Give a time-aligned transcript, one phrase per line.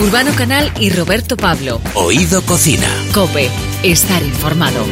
[0.00, 1.80] Urbano Canal y Roberto Pablo.
[1.94, 2.86] Oído Cocina.
[3.12, 3.50] Cope,
[3.82, 4.84] estar informado.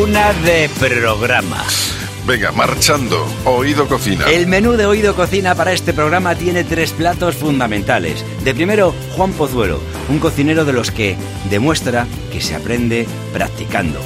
[0.00, 1.62] Una de programa.
[2.26, 3.26] Venga, marchando.
[3.44, 4.24] Oído Cocina.
[4.30, 8.24] El menú de Oído Cocina para este programa tiene tres platos fundamentales.
[8.42, 9.78] De primero, Juan Pozuelo,
[10.08, 11.16] un cocinero de los que
[11.50, 14.00] demuestra que se aprende practicando.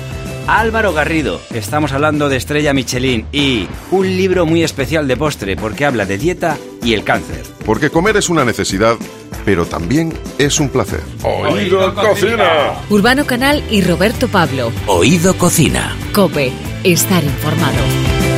[0.47, 5.85] Álvaro Garrido, estamos hablando de Estrella Michelin y un libro muy especial de postre porque
[5.85, 7.43] habla de dieta y el cáncer.
[7.65, 8.97] Porque comer es una necesidad,
[9.45, 11.03] pero también es un placer.
[11.23, 12.73] Oído Cocina.
[12.89, 14.73] Urbano Canal y Roberto Pablo.
[14.87, 15.97] Oído Cocina.
[16.13, 16.53] Cope,
[16.85, 18.30] estar informado.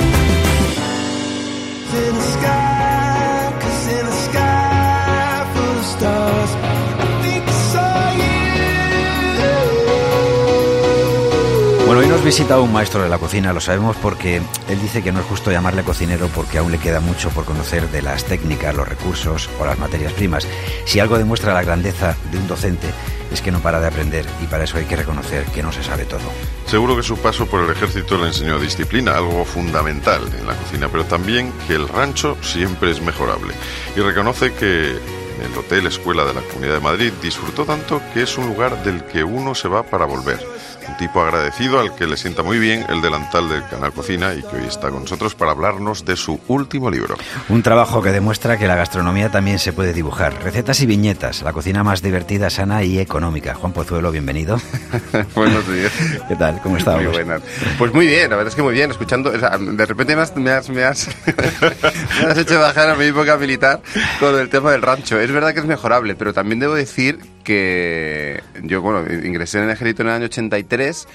[11.92, 15.12] Bueno, hoy nos visita un maestro de la cocina, lo sabemos porque él dice que
[15.12, 18.74] no es justo llamarle cocinero porque aún le queda mucho por conocer de las técnicas,
[18.74, 20.48] los recursos o las materias primas.
[20.86, 22.86] Si algo demuestra la grandeza de un docente
[23.30, 25.82] es que no para de aprender y para eso hay que reconocer que no se
[25.82, 26.22] sabe todo.
[26.64, 30.88] Seguro que su paso por el ejército le enseñó disciplina, algo fundamental en la cocina,
[30.90, 33.52] pero también que el rancho siempre es mejorable.
[33.94, 38.38] Y reconoce que el Hotel Escuela de la Comunidad de Madrid disfrutó tanto que es
[38.38, 40.40] un lugar del que uno se va para volver.
[40.88, 44.42] Un tipo agradecido al que le sienta muy bien el delantal del canal Cocina y
[44.42, 47.16] que hoy está con nosotros para hablarnos de su último libro.
[47.48, 50.42] Un trabajo que demuestra que la gastronomía también se puede dibujar.
[50.42, 53.54] Recetas y viñetas, la cocina más divertida, sana y económica.
[53.54, 54.60] Juan Pozuelo, bienvenido.
[55.34, 55.92] Buenos días.
[56.28, 56.60] ¿Qué tal?
[56.62, 57.02] ¿Cómo estamos?
[57.02, 57.42] Muy buenas.
[57.78, 58.90] Pues muy bien, la verdad es que muy bien.
[58.90, 61.08] Escuchando, o sea, de repente me has, me has, me has,
[62.20, 63.80] me has hecho bajar a mi época militar
[64.18, 65.18] con el tema del rancho.
[65.20, 69.70] Es verdad que es mejorable, pero también debo decir que yo, bueno, ingresé en el
[69.70, 71.08] ejército en el año 83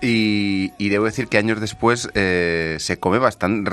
[0.00, 3.70] y, y debo decir que años después eh, se come bastante,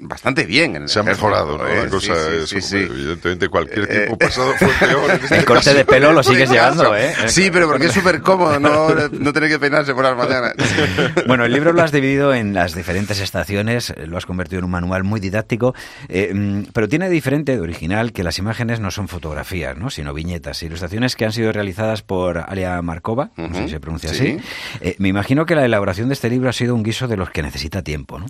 [0.00, 0.76] bastante bien.
[0.76, 1.66] En el Se ha mejorado, ¿no?
[1.66, 1.84] ¿eh?
[1.84, 2.14] La cosa
[2.46, 5.10] Sí, es, sí, evidentemente, cualquier Eh, tiempo pasado fue peor.
[5.10, 5.76] en este El corte caso.
[5.76, 7.14] de pelo lo sigues llevando, ¿eh?
[7.26, 10.54] Sí, pero porque es súper cómodo no, no tener que peinarse por las mañanas.
[11.26, 14.64] Bueno, el libro lo has dividido en las diferentes estaciones, eh, lo has convertido en
[14.64, 15.74] un manual muy didáctico,
[16.08, 19.90] eh, mm, pero tiene diferente, de original, que las imágenes no son fotografías, ¿no?
[19.90, 24.10] sino viñetas, ilustraciones que han sido realizadas por Alia Markova, no sé si se pronuncia
[24.14, 24.38] sí.
[24.38, 24.48] así.
[24.80, 27.30] Eh, me imagino que la elaboración de este libro ha sido un guiso de los
[27.30, 28.26] que necesita tiempo, ¿no?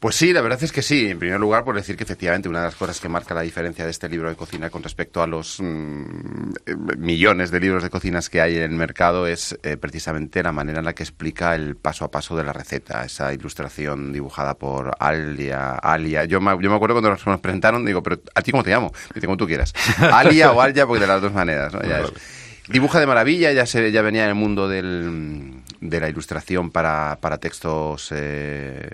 [0.00, 1.08] Pues sí, la verdad es que sí.
[1.08, 3.84] En primer lugar, por decir que efectivamente una de las cosas que marca la diferencia
[3.84, 7.90] de este libro de cocina con respecto a los mm, eh, millones de libros de
[7.90, 11.56] cocinas que hay en el mercado es eh, precisamente la manera en la que explica
[11.56, 13.04] el paso a paso de la receta.
[13.04, 15.72] Esa ilustración dibujada por Alia.
[15.74, 16.26] Alia.
[16.26, 18.70] Yo, me, yo me acuerdo cuando nos nos presentaron, digo, pero ¿a ti cómo te
[18.70, 18.92] llamo?
[19.12, 19.74] Dice, como tú quieras.
[19.98, 21.74] Alia o Alia, porque de las dos maneras.
[21.74, 21.82] ¿no?
[21.82, 22.37] Ya es.
[22.68, 27.18] Dibuja de maravilla, ya, se, ya venía en el mundo del, de la ilustración para,
[27.20, 28.90] para textos eh,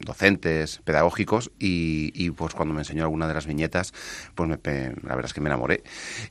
[0.00, 3.92] docentes, pedagógicos, y, pues cuando me enseñó alguna de las viñetas,
[4.34, 4.56] pues me
[5.02, 5.82] la verdad es que me enamoré.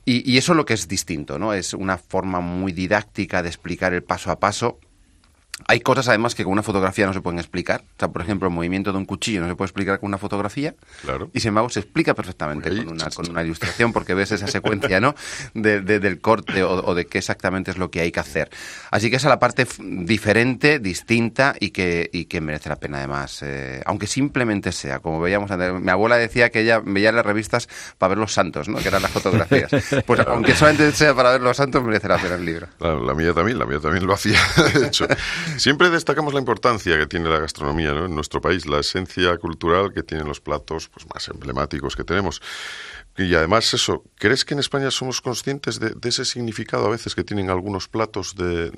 [0.04, 1.54] Y, y eso es lo que es distinto, ¿no?
[1.54, 4.80] Es una forma muy didáctica de explicar el paso a paso.
[5.68, 7.82] Hay cosas además que con una fotografía no se pueden explicar.
[7.82, 10.18] O sea, por ejemplo, el movimiento de un cuchillo no se puede explicar con una
[10.18, 10.74] fotografía.
[11.02, 11.30] Claro.
[11.32, 15.00] Y sin embargo se explica perfectamente con una, con una ilustración porque ves esa secuencia,
[15.00, 15.14] ¿no?
[15.54, 18.50] De, de- del corte o, o de qué exactamente es lo que hay que hacer.
[18.90, 19.66] Así que esa es la parte
[20.04, 23.40] diferente, distinta y que, y que merece la pena además.
[23.42, 27.68] eh, aunque simplemente sea, como veíamos antes, mi abuela decía que ella veía las revistas
[27.96, 28.78] para ver los santos, ¿no?
[28.78, 29.70] Que eran las fotografías.
[30.06, 32.66] Pues aunque solamente sea para ver los santos, merece la pena el libro.
[32.80, 34.38] La, la mía también, la mía también lo hacía,
[34.74, 35.06] de hecho.
[35.56, 38.06] Siempre destacamos la importancia que tiene la gastronomía ¿no?
[38.06, 42.40] en nuestro país, la esencia cultural que tienen los platos pues, más emblemáticos que tenemos.
[43.16, 47.14] Y además eso, ¿crees que en España somos conscientes de, de ese significado a veces
[47.14, 48.72] que tienen algunos platos de,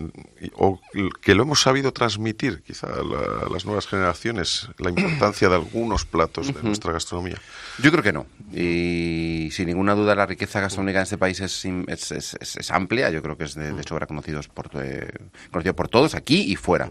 [0.57, 0.79] o
[1.23, 5.55] que lo hemos sabido transmitir quizá a, la- a las nuevas generaciones, la importancia de
[5.55, 7.41] algunos platos de nuestra gastronomía?
[7.83, 8.27] Yo creo que no.
[8.53, 12.71] Y sin ninguna duda la riqueza gastronómica en este país es, es, es- es- es
[12.71, 13.09] amplia.
[13.11, 15.09] Yo creo que es de, de sobra conocidos por, eh,
[15.51, 16.91] conocido por todos, aquí y fuera.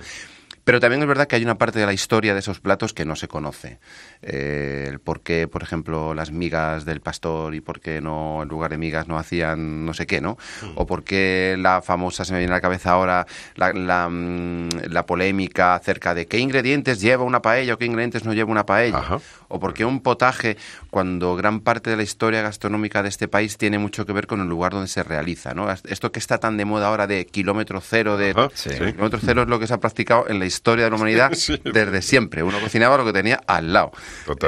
[0.64, 3.06] Pero también es verdad que hay una parte de la historia de esos platos que
[3.06, 3.78] no se conoce.
[4.28, 8.50] Eh, el por qué, por ejemplo, las migas del pastor y por qué no, en
[8.50, 10.36] lugar de migas, no hacían no sé qué, ¿no?
[10.74, 14.70] O por qué la famosa, se me viene a la cabeza ahora, la, la, mm,
[14.90, 18.66] la polémica acerca de qué ingredientes lleva una paella o qué ingredientes no lleva una
[18.66, 18.98] paella.
[18.98, 19.20] Ajá.
[19.48, 20.58] O por qué un potaje,
[20.90, 24.42] cuando gran parte de la historia gastronómica de este país tiene mucho que ver con
[24.42, 25.68] el lugar donde se realiza, ¿no?
[25.72, 28.72] Esto que está tan de moda ahora de kilómetro cero, de Ajá, Sí.
[28.72, 28.92] sí.
[28.94, 31.62] kilómetro cero es lo que se ha practicado en la historia de la humanidad Sí.
[31.64, 32.42] desde siempre.
[32.42, 33.92] Uno cocinaba lo que tenía al lado.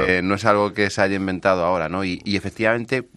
[0.08, 2.04] Eh, no es algo que se haya inventado ahora, ¿no?
[2.04, 3.08] Y, y efectivamente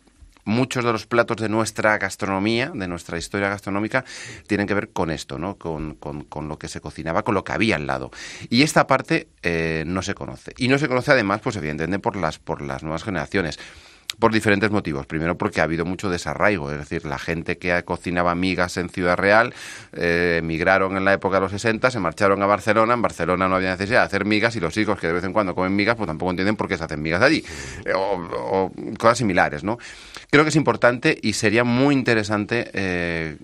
[0.44, 4.03] muchos de los platos de nuestra gastronomía, de nuestra historia gastronómica,
[4.48, 5.56] tienen que ver con esto, ¿no?
[5.56, 8.09] Con, con- con lo que se cocinaba, con lo que había al lado.
[8.50, 10.53] Y esta parte eh, no se conoce.
[10.57, 13.59] Y no se conoce además, pues evidentemente, por las, por las nuevas generaciones.
[14.19, 15.05] Por diferentes motivos.
[15.05, 19.17] Primero porque ha habido mucho desarraigo, es decir, la gente que cocinaba migas en Ciudad
[19.17, 19.53] Real
[19.93, 23.55] eh, emigraron en la época de los 60, se marcharon a Barcelona, en Barcelona no
[23.55, 25.95] había necesidad de hacer migas y los hijos que de vez en cuando comen migas
[25.95, 27.43] pues tampoco entienden por qué se hacen migas allí
[27.85, 29.77] eh, o, cosas similares, ¿no?
[30.29, 33.37] Creo que es importante y sería muy interesante eh,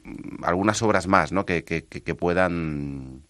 [0.43, 1.45] algunas obras más, ¿no?
[1.45, 3.26] que, que, que puedan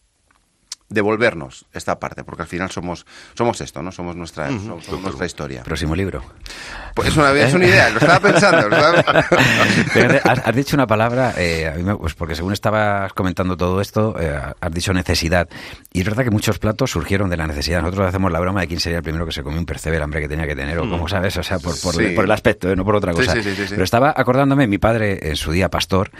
[0.89, 3.91] devolvernos esta parte, porque al final somos somos esto, ¿no?
[3.91, 5.63] Somos nuestra, somos nuestra historia.
[5.63, 6.23] Próximo libro.
[6.95, 8.75] Pues es una, es una idea, lo estaba pensando.
[10.23, 13.81] Has, has, dicho una palabra, eh, a mí me, pues porque según estabas comentando todo
[13.81, 15.47] esto, eh, has dicho necesidad.
[15.93, 17.81] Y es verdad que muchos platos surgieron de la necesidad.
[17.81, 20.03] Nosotros hacemos la broma de quién sería el primero que se comió un percebe, el
[20.03, 20.89] hambre que tenía que tener, o mm.
[20.89, 22.09] como sabes, o sea, por, por, sí.
[22.09, 22.75] por el aspecto, ¿eh?
[22.75, 23.33] no por otra cosa.
[23.33, 26.11] Sí, sí, Pero estaba acordándome, mi padre en su día pastor,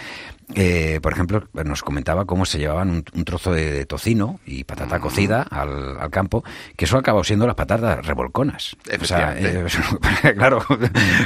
[0.56, 4.64] eh, por ejemplo, nos comentaba cómo se llevaban un, un trozo de, de, tocino y
[4.64, 6.42] patata cocida al, al, campo,
[6.78, 8.78] que eso acabó siendo las patatas revolconas.
[9.02, 9.66] O sea, eh,
[10.38, 10.64] claro,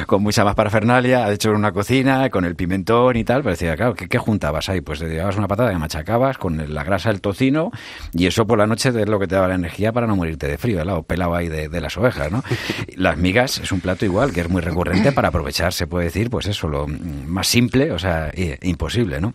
[0.07, 3.75] con mucha más parafernalia, ha hecho una cocina, con el pimentón y tal, pero decía,
[3.75, 4.81] claro, ¿qué, qué juntabas ahí?
[4.81, 7.69] Pues te llevabas una patata que machacabas con la grasa del tocino
[8.13, 10.47] y eso por la noche es lo que te daba la energía para no morirte
[10.47, 10.97] de frío, ¿verdad?
[10.97, 12.43] O pelado ahí de, de las ovejas, ¿no?
[12.95, 16.29] Las migas es un plato igual, que es muy recurrente para aprovechar, se puede decir,
[16.31, 18.31] pues eso, lo más simple, o sea,
[18.61, 19.10] imposible.
[19.19, 19.33] ¿No?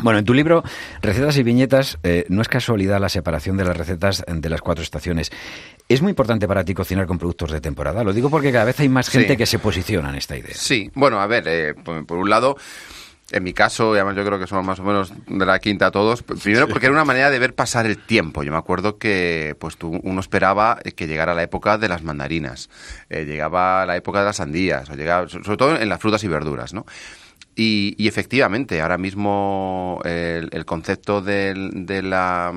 [0.00, 0.62] Bueno, en tu libro,
[1.02, 4.84] Recetas y Viñetas, eh, no es casualidad la separación de las recetas de las cuatro
[4.84, 5.32] estaciones.
[5.88, 8.04] ¿Es muy importante para ti cocinar con productos de temporada?
[8.04, 9.36] Lo digo porque cada vez hay más gente sí.
[9.36, 10.54] que se posiciona en esta idea.
[10.54, 12.56] Sí, bueno, a ver, eh, por, por, un lado,
[13.32, 15.90] en mi caso, y además yo creo que somos más o menos de la quinta
[15.90, 18.44] todos, primero porque era una manera de ver pasar el tiempo.
[18.44, 22.70] Yo me acuerdo que pues tú, uno esperaba que llegara la época de las mandarinas,
[23.10, 26.28] eh, llegaba la época de las sandías, o llegaba, sobre todo en las frutas y
[26.28, 26.86] verduras, ¿no?
[27.60, 32.52] Y, y, efectivamente, ahora mismo el, el concepto de, de la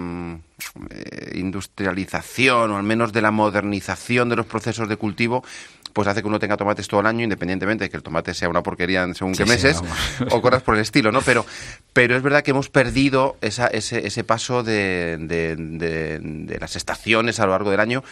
[0.92, 5.44] eh, industrialización o al menos de la modernización de los procesos de cultivo
[5.92, 8.48] pues hace que uno tenga tomates todo el año, independientemente de que el tomate sea
[8.48, 11.22] una porquería en según sí, qué meses, sí, o cosas por el estilo, ¿no?
[11.22, 11.48] Pero,
[11.94, 16.76] pero es verdad que hemos perdido esa, ese, ese paso de, de, de, de las
[16.76, 18.04] estaciones a lo largo del año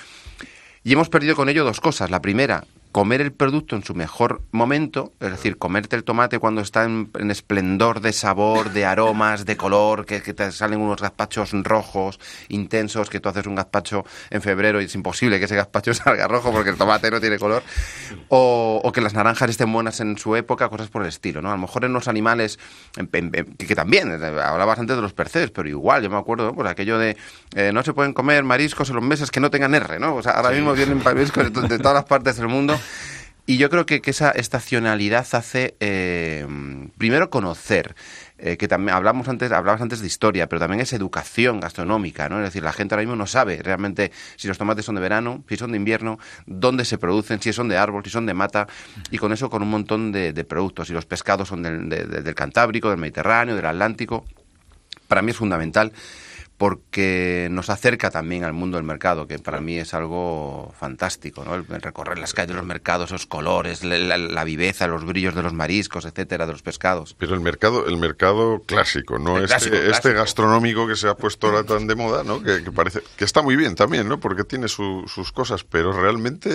[0.83, 2.09] y hemos perdido con ello dos cosas.
[2.09, 6.62] La primera, comer el producto en su mejor momento, es decir, comerte el tomate cuando
[6.62, 11.00] está en, en esplendor de sabor, de aromas, de color, que, que, te salen unos
[11.00, 15.56] gazpachos rojos, intensos, que tú haces un gazpacho en febrero y es imposible que ese
[15.56, 17.62] gazpacho salga rojo porque el tomate no tiene color,
[18.30, 21.50] o, o que las naranjas estén buenas en su época, cosas por el estilo, ¿no?
[21.50, 22.57] A lo mejor en los animales,
[22.97, 26.18] en, en, que, que, también, eh, hablabas antes de los percebes, pero igual, yo me
[26.18, 26.56] acuerdo, ¿no?
[26.56, 27.18] pues aquello de
[27.56, 30.15] eh, no se pueden comer mariscos en los meses que no tengan R, ¿no?
[30.15, 30.56] O sea, ahora sí.
[30.56, 32.80] mismo vienen mariscos de, de todas las partes del mundo
[33.50, 36.45] y yo creo que, que esa estacionalidad hace, eh,
[37.00, 37.95] primero, conocer.
[38.38, 42.38] Eh, que también hablamos antes, hablabas antes de historia, pero también es educación gastronómica, ¿no?
[42.38, 45.44] Es decir, la gente ahora mismo no sabe realmente si los tomates son de verano,
[45.50, 48.68] si son de invierno, dónde se producen, si son de árbol, si son de mata,
[49.09, 50.88] y con eso con un montón de, de productos.
[50.88, 54.25] Si los pescados son del, de, del Cantábrico, del Mediterráneo, del Atlántico.
[55.07, 55.92] Para mí es fundamental
[56.59, 61.56] porque nos acerca también al mundo del mercado, que para mí es algo fantástico, ¿no?
[61.56, 65.41] El recorrer las calles de los mercados, esos colores, la, la, viveza, los brillos de
[65.41, 67.15] los mariscos, etcétera, de los pescados.
[67.17, 69.38] Pero el mercado, el mercado clásico, ¿no?
[69.38, 70.13] El este, clásico, este clásico.
[70.15, 72.44] gastronómico que se ha puesto ahora tan de moda, ¿no?
[72.44, 74.19] Que, que parece que está muy bien también, ¿no?
[74.19, 76.50] Porque tiene su, sus cosas, pero realmente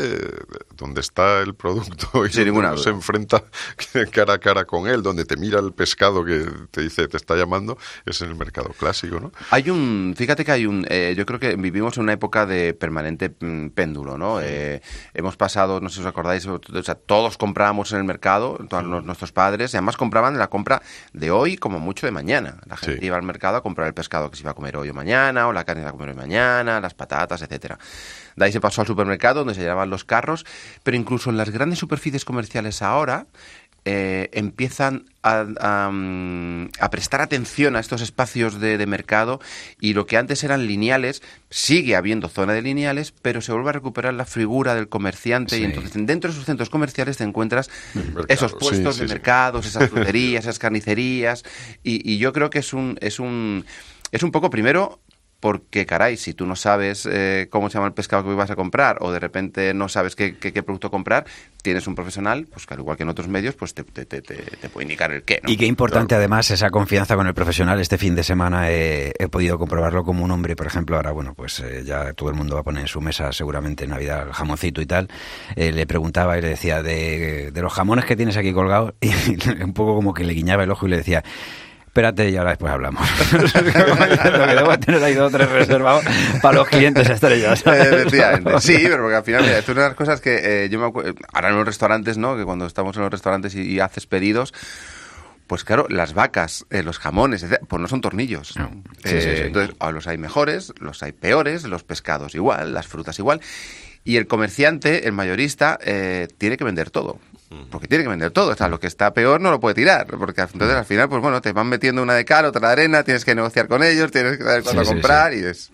[0.76, 3.42] donde está el producto y Sin donde se enfrenta
[4.12, 7.36] cara a cara con él, donde te mira el pescado que te dice te está
[7.36, 9.32] llamando, es en el mercado clásico, ¿no?
[9.48, 12.74] Hay un fíjate que hay un, eh, yo creo que vivimos en una época de
[12.74, 14.40] permanente mm, péndulo, ¿no?
[14.40, 14.46] Sí.
[14.48, 14.80] Eh,
[15.14, 18.84] hemos pasado, no sé si os acordáis, o sea, todos comprábamos en el mercado, todos
[19.04, 20.82] nuestros padres, y además compraban la compra
[21.12, 22.58] de hoy como mucho de mañana.
[22.66, 23.06] La gente sí.
[23.06, 25.48] iba al mercado a comprar el pescado que se iba a comer hoy o mañana,
[25.48, 27.78] o la carne que se iba a comer hoy mañana, las patatas, etcétera.
[28.36, 30.44] De ahí se pasó al supermercado donde se llevaban los carros,
[30.82, 33.26] pero incluso en las grandes superficies comerciales ahora
[33.86, 35.92] eh, empiezan a, a,
[36.80, 39.40] a, prestar atención a estos espacios de, de, mercado
[39.78, 43.72] y lo que antes eran lineales, sigue habiendo zona de lineales, pero se vuelve a
[43.72, 45.62] recuperar la figura del comerciante sí.
[45.62, 49.66] y entonces dentro de esos centros comerciales te encuentras mercado, esos puestos sí, de mercados,
[49.66, 51.44] esas fruterías, esas carnicerías
[51.82, 53.66] y, y, yo creo que es un, es un,
[54.12, 55.00] es un poco primero
[55.44, 58.56] porque, caray, si tú no sabes eh, cómo se llama el pescado que vas a
[58.56, 61.26] comprar o de repente no sabes qué, qué, qué, producto comprar,
[61.60, 64.22] tienes un profesional, pues que al igual que en otros medios, pues te, te, te,
[64.22, 65.40] te puede indicar el qué.
[65.42, 65.50] ¿no?
[65.50, 66.20] Y qué importante claro.
[66.20, 67.78] además esa confianza con el profesional.
[67.78, 71.34] Este fin de semana he, he podido comprobarlo como un hombre, por ejemplo, ahora, bueno,
[71.34, 74.26] pues eh, ya todo el mundo va a poner en su mesa seguramente en Navidad
[74.26, 75.08] el jamoncito y tal.
[75.56, 79.62] Eh, le preguntaba y le decía, de, de los jamones que tienes aquí colgados, y
[79.62, 81.22] un poco como que le guiñaba el ojo y le decía
[81.94, 83.08] espérate y ahora después hablamos.
[83.32, 86.04] lo que debo tener ahí dos o tres reservados
[86.42, 87.62] para los clientes estrellas.
[87.66, 88.60] Efectivamente.
[88.60, 90.80] Sí, pero porque al final, mira, esto es una de las cosas que eh, yo
[90.80, 92.36] me acuerdo, ahora en los restaurantes, ¿no?
[92.36, 94.52] Que cuando estamos en los restaurantes y, y haces pedidos,
[95.46, 98.56] pues claro, las vacas, eh, los jamones, etcétera, pues no son tornillos.
[98.56, 98.64] No.
[99.04, 99.42] Eh, Sí, sí, sí.
[99.42, 103.40] Entonces, los hay mejores, los hay peores, los pescados igual, las frutas igual.
[104.02, 107.20] Y el comerciante, el mayorista, eh, tiene que vender todo.
[107.70, 108.52] Porque tiene que vender todo.
[108.52, 110.06] O sea, lo que está peor no lo puede tirar.
[110.06, 113.02] Porque entonces al final, pues bueno, te van metiendo una de cal, otra de arena,
[113.02, 115.70] tienes que negociar con ellos, tienes que saber cuándo Sí, sí, comprar y es...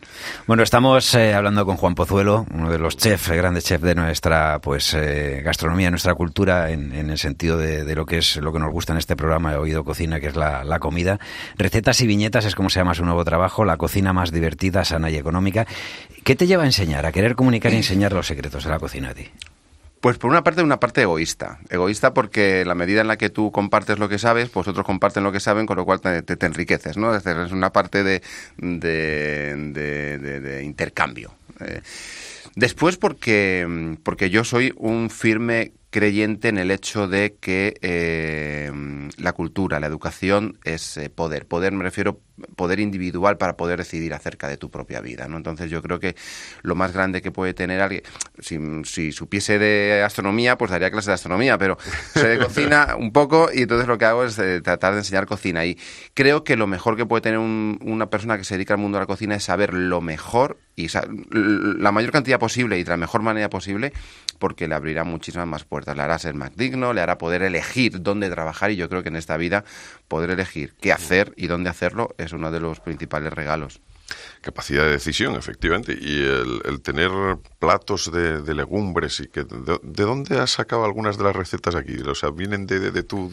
[0.47, 3.95] Bueno, estamos eh, hablando con Juan Pozuelo, uno de los chefs, el grande chef de
[3.95, 8.37] nuestra pues eh, gastronomía, nuestra cultura, en, en el sentido de, de lo que es
[8.37, 11.19] lo que nos gusta en este programa, he oído cocina, que es la, la comida.
[11.57, 15.11] Recetas y viñetas es como se llama su nuevo trabajo, la cocina más divertida, sana
[15.11, 15.67] y económica.
[16.25, 19.11] ¿Qué te lleva a enseñar, a querer comunicar y enseñar los secretos de la cocina
[19.11, 19.29] a ti?
[20.01, 21.59] Pues por una parte, una parte egoísta.
[21.69, 25.23] Egoísta porque la medida en la que tú compartes lo que sabes, pues otros comparten
[25.25, 27.15] lo que saben, con lo cual te, enriqueces, ¿no?
[27.15, 28.23] Es es una parte de,
[28.57, 31.35] de, de- de- de intercambio.
[31.61, 31.83] Eh,
[32.57, 38.71] después porque, porque yo soy un firme creyente en el hecho de que eh,
[39.19, 41.47] la cultura, la educación es eh, poder.
[41.47, 42.21] Poder me refiero
[42.57, 45.37] poder individual para poder decidir acerca de tu propia vida, ¿no?
[45.37, 46.17] Entonces yo creo que
[46.63, 48.03] lo más grande que puede tener alguien,
[48.41, 51.77] si, supiese de astronomía, pues daría clases de astronomía, pero
[52.15, 55.27] sé de cocina un poco y entonces lo que hago es eh, tratar de enseñar
[55.27, 55.67] cocina.
[55.67, 55.77] Y
[56.15, 58.97] creo que lo mejor que puede tener un- una persona que se dedica al mundo
[58.97, 60.89] de la cocina es saber lo mejor y
[61.79, 63.93] la mayor cantidad posible y de la mejor manera posible
[64.39, 68.03] porque le abrirá muchísimas más puertas, le hará ser más digno, le hará poder elegir
[68.03, 69.65] dónde trabajar y yo creo que en esta vida
[70.09, 73.81] poder elegir qué hacer y dónde hacerlo es uno de los principales regalos.
[74.41, 75.97] Capacidad de decisión, efectivamente.
[75.97, 77.11] Y el, el tener
[77.59, 79.45] platos de, de legumbres y que...
[79.45, 81.97] De, de dónde has sacado algunas de las recetas aquí?
[82.01, 83.31] O sea, vienen de, de, de tu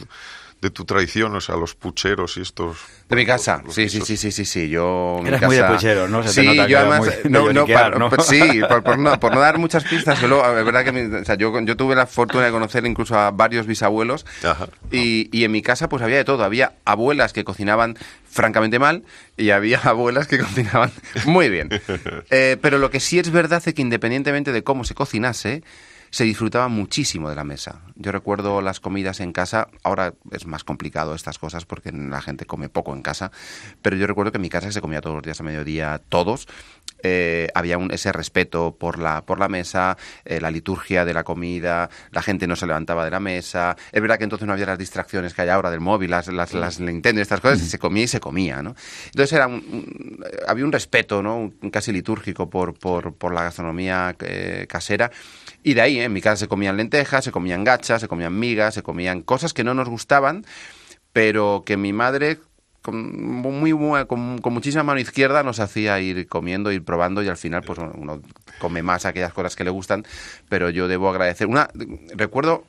[0.61, 2.77] de tu tradición, o sea, los pucheros y estos...
[3.09, 5.19] De mi casa, los sí, sí, sí, sí, sí, sí, yo...
[5.21, 6.23] mi Eres muy de puchero, ¿no?
[6.23, 8.09] Se te sí, nota que yo además, muy no, no, ¿no?
[8.09, 10.91] pa- sí, por, por no, por no dar muchas pistas, que luego, es verdad que
[10.91, 14.67] mi- o sea, yo, yo tuve la fortuna de conocer incluso a varios bisabuelos Ajá.
[14.91, 17.95] y, y en mi casa pues había de todo, había abuelas que cocinaban
[18.27, 19.03] francamente mal
[19.37, 20.91] y había abuelas que cocinaban
[21.25, 21.69] muy bien.
[22.31, 25.61] Eh, pero lo que sí es verdad es que independientemente de cómo se cocinase,
[26.09, 27.81] se disfrutaba muchísimo de la mesa.
[27.95, 32.45] Yo recuerdo las comidas en casa, ahora es más complicado estas cosas porque la gente
[32.45, 33.31] come poco en casa,
[33.81, 36.47] pero yo recuerdo que en mi casa se comía todos los días a mediodía, todos.
[37.03, 41.23] Eh, había un, ese respeto por la, por la mesa, eh, la liturgia de la
[41.23, 43.75] comida, la gente no se levantaba de la mesa.
[43.91, 46.53] Es verdad que entonces no había las distracciones que hay ahora del móvil, las, las,
[46.55, 48.75] las Nintendo, estas cosas, se comía y se comía, ¿no?
[49.05, 51.37] Entonces era un- había un respeto, ¿no?
[51.37, 55.11] Un- casi litúrgico por, por, por la gastronomía eh, casera.
[55.67, 56.05] Y de ahí, ¿eh?
[56.05, 59.53] en mi casa se comían lentejas, se comían gachas, se comían migas, se comían cosas
[59.53, 60.45] que no nos gustaban,
[61.11, 62.39] pero que mi madre
[62.81, 63.73] con, muy,
[64.07, 68.21] con muchísima mano izquierda nos hacía ir comiendo, ir probando y al final pues uno
[68.59, 70.05] come más aquellas cosas que le gustan,
[70.47, 71.47] pero yo debo agradecer.
[71.47, 71.67] Una,
[72.15, 72.63] recuerdo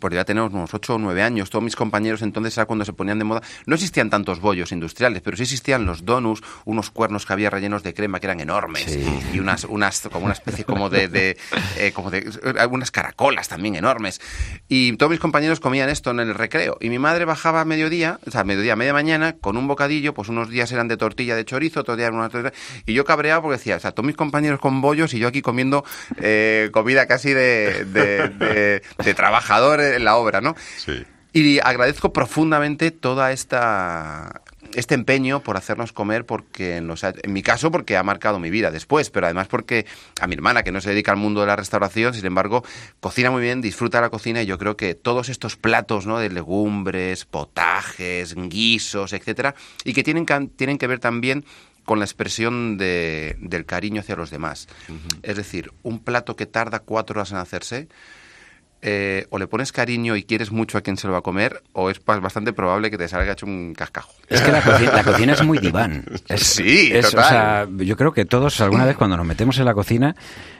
[0.00, 2.92] porque ya tenemos unos 8 o 9 años, todos mis compañeros entonces era cuando se
[2.92, 7.26] ponían de moda, no existían tantos bollos industriales, pero sí existían los donuts, unos cuernos
[7.26, 9.04] que había rellenos de crema que eran enormes Sí.
[9.34, 11.36] y unas, unas como una especie como de, de,
[11.78, 14.20] eh, como de eh, unas caracolas también enormes.
[14.68, 18.18] Y todos mis compañeros comían esto en el recreo y mi madre bajaba a mediodía,
[18.26, 20.96] o sea, a mediodía, a media mañana, con un bocadillo, pues unos días eran de
[20.96, 22.54] tortilla de chorizo, otros días eran una tortilla,
[22.86, 25.42] y yo cabreaba porque decía, o sea, todos mis compañeros con bollos y yo aquí
[25.42, 25.84] comiendo
[26.16, 30.54] eh, comida casi de, de, de- de trabajador en la obra, ¿no?
[30.78, 31.04] Sí.
[31.34, 34.42] Y agradezco profundamente toda esta
[34.74, 38.70] este empeño por hacernos comer porque ha- en mi caso porque ha marcado mi vida
[38.70, 39.84] después, pero además porque
[40.20, 42.64] a mi hermana que no se dedica al mundo de la restauración, sin embargo,
[43.00, 46.18] cocina muy bien, disfruta la cocina y yo creo que todos estos platos, ¿no?
[46.18, 51.44] de legumbres, potajes, guisos, etcétera, y que tienen que, tienen que ver también
[51.84, 54.68] con la expresión de- del cariño hacia los demás.
[55.22, 57.88] Es decir, un plato que tarda cuatro horas en hacerse,
[58.82, 61.62] eh, o le pones cariño y quieres mucho a quien se lo va a comer,
[61.72, 64.12] o es bastante probable que te salga hecho un cascajo.
[64.28, 66.04] Es que la cocina, la cocina es muy diván.
[66.28, 67.24] Es- Sí, es, total.
[67.24, 70.14] O sea, yo creo que todos alguna vez cuando nos metemos en la cocina,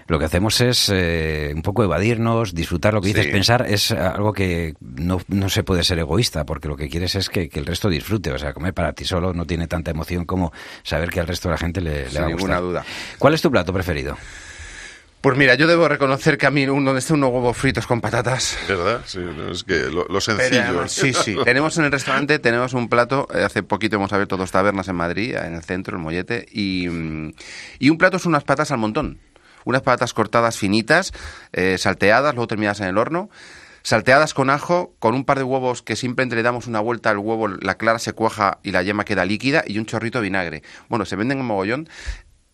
[0.08, 3.32] lo que hacemos es eh, un poco evadirnos, disfrutar lo que dices, Sí.
[3.32, 7.28] pensar es algo que no, no se puede ser egoísta, porque lo que quieres es
[7.28, 8.30] que, que el resto disfrute.
[8.32, 10.52] O sea, comer para ti solo no tiene tanta emoción como
[10.82, 12.62] saber que al resto de la gente le, le Sin va a ninguna gustar.
[12.62, 12.84] duda.
[13.18, 14.16] ¿Cuál es tu plato preferido?
[15.22, 18.58] Pues mira, yo debo reconocer que a mí donde estén unos huevos fritos con patatas.
[18.66, 19.02] ¿Verdad?
[19.06, 19.20] Sí,
[19.52, 20.62] es que lo, sencillo.
[20.62, 21.36] además- sí, sí.
[21.44, 24.96] tenemos en el restaurante, tenemos un plato, eh, hace poquito hemos abierto dos tabernas en
[24.96, 27.34] Madrid, en el centro, el Mollete, y, mm,
[27.78, 29.20] y un plato son unas patas al montón.
[29.64, 31.12] Unas patatas cortadas finitas,
[31.52, 33.30] eh, salteadas, luego terminadas en el horno,
[33.84, 37.18] salteadas con ajo, con un par de huevos que simplemente le damos una vuelta al
[37.18, 40.62] huevo, la clara se cuaja y la yema queda líquida y un chorrito de vinagre.
[40.88, 41.88] Bueno, se venden en mogollón.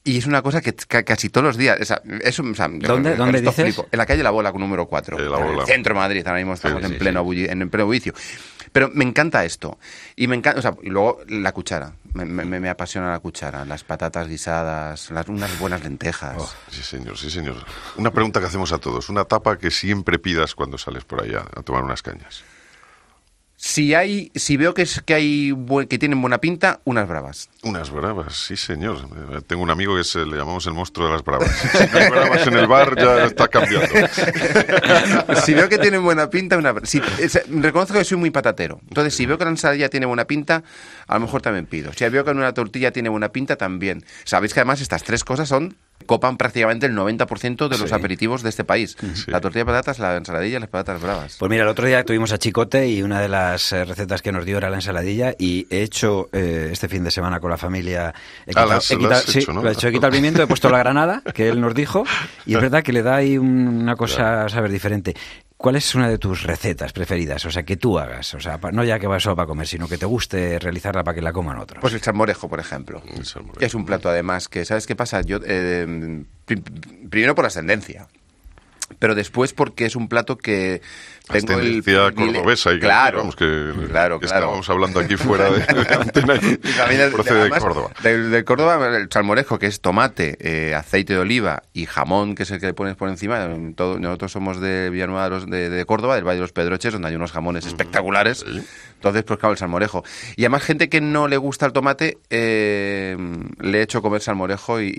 [0.05, 1.79] Y es una cosa que ca- casi todos los días.
[1.81, 3.55] o sea, eso, o sea, ¿Dónde- dónde dices?
[3.75, 3.87] flipo.
[3.93, 5.19] En la calle La Bola, con número 4.
[5.19, 5.61] Eh, La en Bola.
[5.63, 6.27] el centro de Madrid.
[6.27, 7.27] Ahora mismo estamos Sí, en, sí, pleno sí.
[7.27, 8.15] bulli- en pleno vicio.
[8.73, 9.79] Pero me encanta esto.
[10.17, 11.93] Y me encanta, o sea, y luego la cuchara.
[12.15, 13.65] Me, me- me apasiona la cuchara.
[13.67, 16.37] Las patatas guisadas, las, unas buenas lentejas.
[16.39, 17.57] Oh, Sí, señor, sí, señor.
[17.97, 19.09] Una pregunta que hacemos a todos.
[19.11, 22.43] Una tapa que siempre pidas cuando sales por ahí a, a tomar unas cañas.
[23.61, 25.53] Si hay, si veo que es que hay
[25.89, 27.49] que tienen buena pinta, unas bravas.
[27.65, 28.99] Unas bravas, sí, señor.
[29.33, 31.51] Eh, Tengo un amigo que se, le llamamos el monstruo de las bravas.
[31.73, 33.89] Si no hay bravas en el bar, ya está cambiando.
[35.45, 38.81] si veo que tienen buena pinta, una si- es- reconozco que soy muy patatero.
[38.89, 40.63] Entonces, si veo que la ensalada tiene buena pinta,
[41.09, 41.93] a lo mejor también pido.
[41.93, 44.05] Si veo que una tortilla tiene buena pinta, también.
[44.25, 45.75] Sabéis que además estas tres cosas son
[46.07, 47.95] copan prácticamente el 90% de los Sí.
[47.95, 48.97] aperitivos de este país.
[49.15, 49.31] Sí.
[49.31, 51.37] La tortilla de patatas, la ensaladilla y las patatas bravas.
[51.39, 54.33] Pues mira, el otro día tuvimos a Chicote y una de las eh, recetas que
[54.33, 57.59] nos dio era la ensaladilla y he hecho eh, este fin de semana con la
[57.59, 58.15] familia...
[58.47, 59.63] He Ah, quitado- he las quitado- has sí, hecho, ¿no?
[59.63, 62.05] lo he hecho, he quitado el pimiento, he puesto la granada, que él nos dijo,
[62.47, 65.15] y es verdad que le da ahí un- una cosa, a saber, diferente.
[65.59, 67.45] ¿Cuál es una de tus recetas preferidas?
[67.45, 68.33] O sea, que tú hagas.
[68.35, 71.03] O sea, pa- no ya que vas solo para comer, sino que te guste realizarla
[71.03, 71.81] para que la coman otros.
[71.81, 73.03] Pues el salmorejo, por ejemplo.
[73.17, 73.59] El salmorejo.
[73.59, 75.21] Que es un plato además que, ¿sabes qué pasa?
[75.23, 76.63] Yo, eh, pri-
[77.11, 78.07] primero por ascendencia,
[78.99, 80.81] pero después porque es un plato que
[81.31, 81.59] tengo el...
[81.81, 82.73] Ascendencia cordobesa.
[82.73, 83.45] Y claro, vamos, que,
[83.91, 84.21] claro, claro.
[84.23, 87.91] estábamos hablando aquí fuera de, de antena y Y también el- procede de Córdoba.
[88.03, 92.45] Del, del Córdoba, el salmorejo, que es tomate, eh, aceite de oliva y jamón, que
[92.45, 93.45] es el que le pones por encima.
[93.45, 96.93] En todo- nosotros somos de Villanueva de, de- de Córdoba, del Valle de los Pedroches,
[96.93, 98.45] donde hay unos jamones espectaculares.
[98.99, 100.03] Entonces, pues claro, el salmorejo.
[100.37, 103.17] Y además, gente que no le gusta el tomate, eh,
[103.61, 104.93] le he hecho comer salmorejo y, y,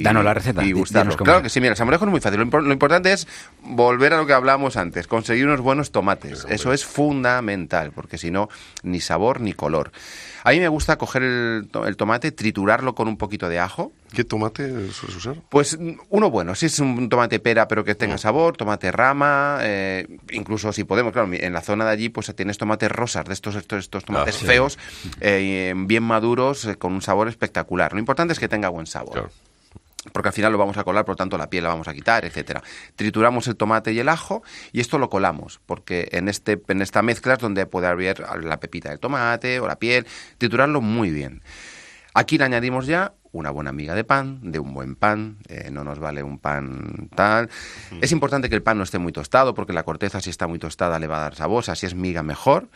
[0.00, 1.12] y- Danos la receta, y gustarlo.
[1.24, 2.40] Claro que sí, mira, el salmorejo no es muy fácil.
[2.40, 3.26] Lo, lo importante es
[3.62, 6.44] volver a lo que hablábamos antes, conseguir unos buenos tomates.
[6.50, 8.48] Eso es fundamental, porque si no,
[8.82, 9.92] ni sabor ni color.
[10.44, 13.92] A mí me gusta coger el, to- el tomate, triturarlo con un poquito de ajo.
[14.12, 15.36] ¿Qué tomate sueles usar?
[15.48, 17.96] Pues mm, uno bueno, si es un tomate pera pero que Mm.
[17.96, 22.34] tenga sabor, tomate rama, eh, incluso si podemos, claro, en la zona de allí pues
[22.34, 24.46] tienes tomates rosas, de estos, estos, estos tomates Ah, sí.
[24.46, 24.78] feos,
[25.20, 27.92] eh, bien maduros, eh, con un sabor espectacular.
[27.92, 29.30] Lo importante es que tenga buen sabor Claro.
[30.12, 31.94] Porque al final lo vamos a colar, por lo tanto la piel la vamos a
[31.94, 32.62] quitar, etcétera.
[32.96, 37.02] Trituramos el tomate y el ajo y esto lo colamos, porque en este en esta
[37.02, 40.06] mezcla es donde puede haber la pepita del tomate o la piel,
[40.38, 41.42] triturarlo muy bien.
[42.14, 45.84] Aquí le añadimos ya una buena miga de pan, de un buen pan, eh, no
[45.84, 47.48] nos vale un pan tal.
[48.02, 50.58] Es importante que el pan no esté muy tostado, porque la corteza si está muy
[50.58, 52.68] tostada le va a dar sabor, si es miga mejor.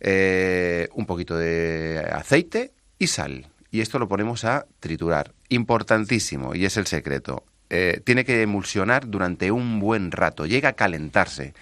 [0.00, 3.51] Eh, un poquito de aceite y sal.
[3.72, 5.32] Y esto lo ponemos a triturar.
[5.48, 7.42] Importantísimo, y es el secreto.
[7.70, 10.44] Eh, tiene que emulsionar durante un buen rato.
[10.44, 11.54] Llega a calentarse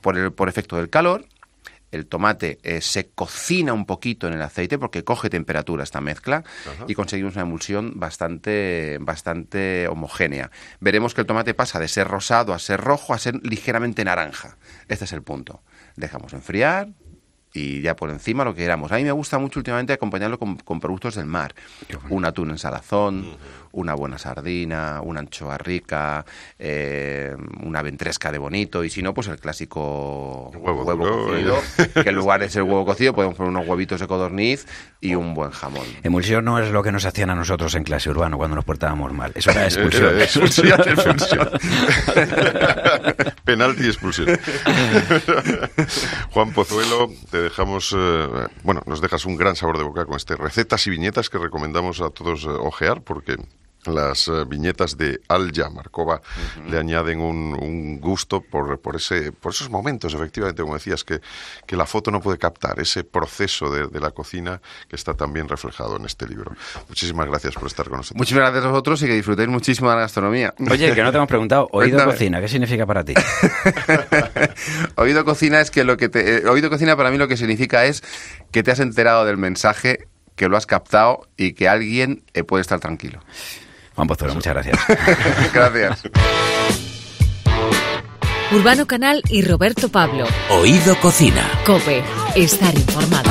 [0.00, 1.26] por, el, por efecto del calor.
[1.92, 6.42] El tomate eh, se cocina un poquito en el aceite porque coge temperatura esta mezcla
[6.88, 10.50] y conseguimos una emulsión bastante, bastante homogénea.
[10.80, 14.56] Veremos que el tomate pasa de ser rosado a ser rojo a ser ligeramente naranja.
[14.88, 15.62] Este es el punto.
[15.96, 16.88] Dejamos enfriar,
[17.56, 18.92] y ya por encima lo que queramos.
[18.92, 21.54] A mí me gusta mucho últimamente acompañarlo con, con productos del mar.
[22.10, 23.36] Un atún en salazón,
[23.76, 26.24] una buena sardina, una anchoa rica,
[26.58, 31.58] eh, una ventresca de bonito y si no, pues el clásico Huevo duro, cocido,
[32.02, 34.66] que en lugar de ser huevo cocido podemos poner unos huevitos de codorniz
[35.00, 35.86] y un buen jamón.
[36.02, 39.12] Emulsión no es lo que nos hacían a nosotros en clase urbano cuando nos portábamos
[39.12, 39.32] mal.
[39.34, 40.14] Eso era expulsión.
[40.14, 41.50] Eh, eh, expulsión, expulsión.
[43.44, 44.38] Penalti y expulsión.
[46.30, 48.28] Juan Pozuelo, te dejamos, eh,
[48.64, 52.00] bueno, nos dejas un gran sabor de boca con este recetas y viñetas que recomendamos
[52.00, 53.36] a todos eh, ojear porque
[53.88, 56.20] las eh, viñetas de Alja Marcova
[56.68, 61.20] le añaden un, un gusto por, por, ese, por esos momentos, efectivamente, como decías, que,
[61.66, 65.48] que la foto no puede captar, ese proceso de, de la cocina que está también
[65.48, 66.52] reflejado en este libro.
[66.88, 68.18] Muchísimas gracias por estar con nosotros.
[68.18, 70.54] Muchísimas gracias a vosotros y que disfrutéis muchísimo de la gastronomía.
[70.70, 72.12] Oye, que no te hemos preguntado, oído Cuéntame.
[72.12, 73.14] cocina, ¿qué significa para ti?
[74.96, 77.84] oído cocina es que lo que te, eh, oído cocina para mí lo que significa
[77.84, 78.02] es
[78.50, 82.62] que te has enterado del mensaje, que lo has captado y que alguien eh, puede
[82.62, 83.20] estar tranquilo.
[83.96, 84.78] Juan Pozuelo, muchas gracias.
[85.54, 86.02] Gracias.
[88.52, 90.26] Urbano Canal y Roberto Pablo.
[90.50, 91.42] Oído Cocina.
[91.64, 92.04] Cope,
[92.36, 93.30] estar informado.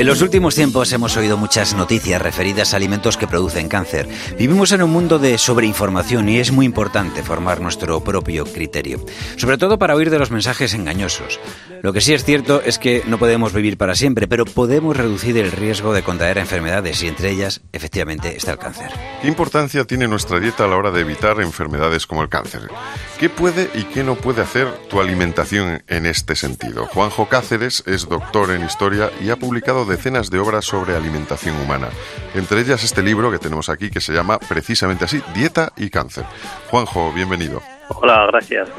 [0.00, 4.08] En los últimos tiempos hemos oído muchas noticias referidas a alimentos que producen cáncer.
[4.38, 9.04] Vivimos en un mundo de sobreinformación y es muy importante formar nuestro propio criterio,
[9.36, 11.38] sobre todo para huir de los mensajes engañosos.
[11.82, 15.36] Lo que sí es cierto es que no podemos vivir para siempre, pero podemos reducir
[15.36, 18.90] el riesgo de contraer enfermedades y entre ellas, efectivamente, está el cáncer.
[19.20, 22.70] ¿Qué importancia tiene nuestra dieta a la hora de evitar enfermedades como el cáncer?
[23.18, 26.86] ¿Qué puede y qué no puede hacer tu alimentación en este sentido?
[26.86, 31.88] Juanjo Cáceres es doctor en historia y ha publicado decenas de obras sobre alimentación humana.
[32.34, 36.24] Entre ellas este libro que tenemos aquí que se llama precisamente así, Dieta y Cáncer.
[36.70, 37.60] Juanjo, bienvenido.
[37.88, 38.70] Hola, gracias.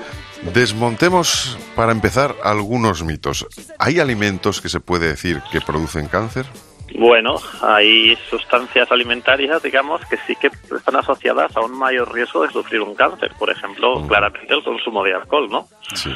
[0.53, 3.45] Desmontemos para empezar algunos mitos.
[3.77, 6.47] ¿Hay alimentos que se puede decir que producen cáncer?
[6.97, 12.51] Bueno, hay sustancias alimentarias, digamos, que sí que están asociadas a un mayor riesgo de
[12.51, 13.31] sufrir un cáncer.
[13.37, 15.67] Por ejemplo, claramente el consumo de alcohol, ¿no?
[15.93, 16.13] Sí.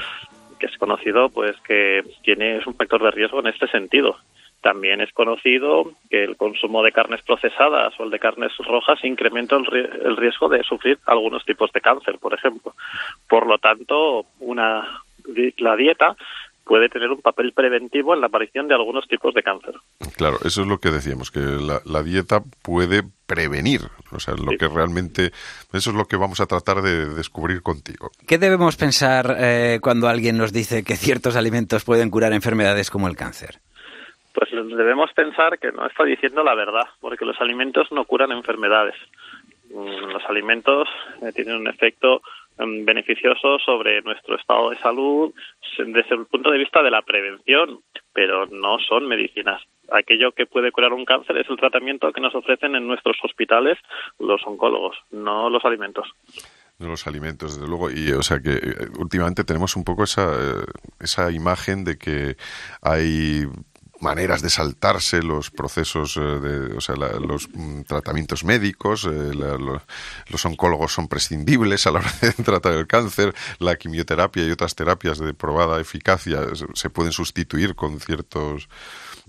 [0.59, 4.17] Que es conocido, pues, que tiene es un factor de riesgo en este sentido.
[4.65, 9.55] También es conocido que el consumo de carnes procesadas o el de carnes rojas incrementa
[9.57, 12.73] el, ri- el riesgo de sufrir algunos tipos de cáncer, por ejemplo.
[13.29, 15.01] Por lo tanto, una
[15.57, 16.15] la dieta
[16.63, 19.75] puede tener un papel preventivo en la aparición de algunos tipos de cáncer.
[20.17, 24.49] Claro, eso es lo que decíamos, que la, la dieta puede prevenir, o sea, lo
[24.53, 24.57] Sí.
[24.57, 25.31] que realmente,
[25.73, 28.09] eso es lo que vamos a tratar de descubrir contigo.
[28.27, 33.07] ¿Qué debemos pensar eh, cuando alguien nos dice que ciertos alimentos pueden curar enfermedades como
[33.07, 33.59] el cáncer?
[34.35, 38.95] Pues debemos pensar que no está diciendo la verdad, porque los alimentos no curan enfermedades.
[39.69, 40.89] Mm, Los alimentos
[41.21, 42.21] eh, tienen un efecto
[42.57, 45.33] mm, beneficioso sobre nuestro estado de salud
[45.77, 47.79] desde el punto de vista de la prevención,
[48.13, 49.61] pero no son medicinas.
[49.89, 53.77] Aquello que puede curar un cáncer es el tratamiento que nos ofrecen en nuestros hospitales
[54.19, 56.07] los oncólogos, no los alimentos.
[56.77, 57.89] de los alimentos, desde luego.
[57.89, 60.65] Y, o sea, que eh, últimamente tenemos un poco esa, eh,
[60.99, 62.35] esa imagen de que
[62.81, 63.45] hay
[64.01, 69.57] maneras de saltarse los procesos, eh, de, o sea, los mm, tratamientos médicos, eh, la-
[69.57, 69.81] lo-
[70.29, 74.75] los oncólogos son prescindibles a la hora de tratar el cáncer, la quimioterapia y otras
[74.75, 76.41] terapias de probada eficacia
[76.73, 78.67] se- pueden sustituir con ciertos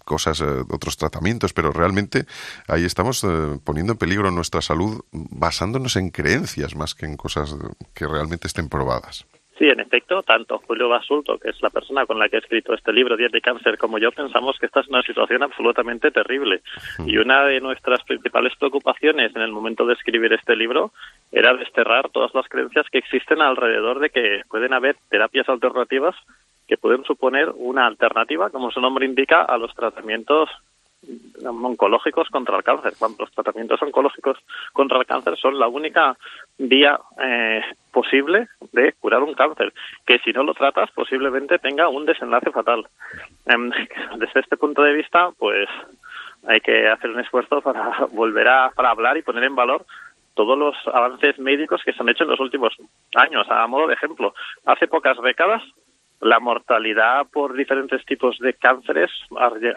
[0.05, 2.27] cosas, eh, otros tratamientos, pero realmente
[2.69, 3.27] ahí estamos
[3.65, 7.55] poniendo en peligro nuestra salud basándonos en creencias más que en cosas
[7.95, 9.27] que realmente estén probadas.
[9.59, 12.75] Sí, en efecto, tanto Julio Basulto, que es la persona con la que he escrito
[12.75, 16.61] este libro, Dieta y Cáncer, como yo, pensamos que esta es una situación absolutamente terrible.
[17.07, 20.93] Y una de nuestras principales preocupaciones en el momento de escribir este libro
[21.33, 26.15] era desterrar todas las creencias que existen alrededor de que pueden haber terapias alternativas
[26.67, 30.51] que pueden suponer una alternativa, como su nombre indica, a los tratamientos
[31.45, 32.95] oncológicos contra el cáncer.
[32.99, 34.39] Cuando los tratamientos oncológicos
[34.73, 36.17] contra el cáncer son la única
[36.59, 39.73] vía eh, posible de curar un cáncer,
[40.07, 42.87] que si no lo tratas posiblemente tenga un desenlace fatal.
[43.47, 43.71] Em,
[44.19, 45.69] desde este punto de vista, pues
[46.47, 49.85] hay que hacer un esfuerzo para volver a para hablar y poner en valor
[50.35, 52.77] todos los avances médicos que se han hecho en los últimos
[53.15, 53.47] años.
[53.49, 54.35] A modo de ejemplo,
[54.67, 55.63] hace pocas décadas
[56.21, 59.11] la mortalidad por diferentes tipos de cánceres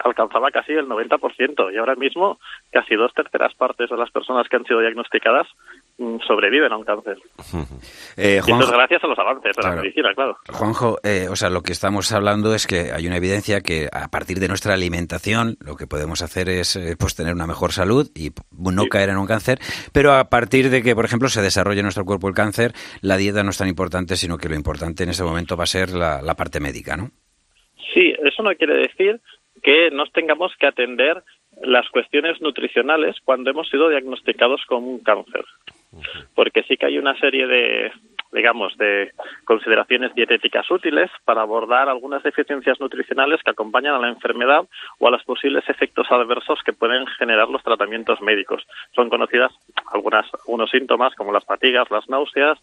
[0.04, 2.38] alcanzaba casi el 90% y ahora mismo
[2.70, 5.46] casi dos terceras partes de las personas que han sido diagnosticadas
[6.26, 7.18] sobreviven a un cáncer.
[8.16, 9.76] Eh, Y esto es Juanjo, gracias a los avances de Claro.
[9.76, 10.36] la medicina, claro.
[10.48, 14.08] Juanjo, eh, o sea, lo que estamos hablando es que hay una evidencia que a
[14.08, 18.08] partir de nuestra alimentación lo que podemos hacer es eh, pues tener una mejor salud
[18.14, 18.88] y no Sí.
[18.88, 19.58] caer en un cáncer,
[19.92, 23.16] pero a partir de que, por ejemplo, se desarrolle en nuestro cuerpo el cáncer, la
[23.16, 25.90] dieta no es tan importante, sino que lo importante en ese momento va a ser
[25.90, 27.10] la, la parte médica, ¿no?
[27.94, 29.20] Sí, eso no quiere decir
[29.62, 31.22] que nos tengamos que atender
[31.62, 35.44] las cuestiones nutricionales cuando hemos sido diagnosticados con un cáncer.
[36.34, 37.92] Porque sí que hay una serie de,
[38.32, 39.12] digamos, de
[39.44, 44.66] consideraciones dietéticas útiles para abordar algunas deficiencias nutricionales que acompañan a la enfermedad
[44.98, 48.66] o a los posibles efectos adversos que pueden generar los tratamientos médicos.
[48.94, 49.52] Son conocidas
[49.92, 52.58] algunas, algunos síntomas como las fatigas, las náuseas,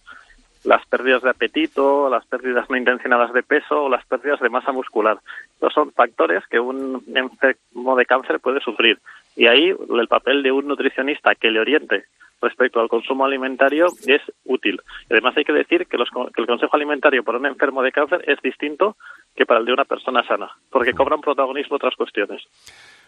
[0.63, 4.71] las pérdidas de apetito, las pérdidas no intencionadas de peso o las pérdidas de masa
[4.71, 5.17] muscular.
[5.53, 8.99] Estos son factores que un enfermo de cáncer puede sufrir.
[9.35, 12.05] Y ahí el papel de un nutricionista que le oriente
[12.41, 14.79] respecto al consumo alimentario es útil.
[15.09, 18.23] Además hay que decir que, los- que el consejo alimentario para un enfermo de cáncer
[18.27, 18.97] es distinto
[19.35, 22.43] que para el de una persona sana, porque cobran protagonismo otras cuestiones.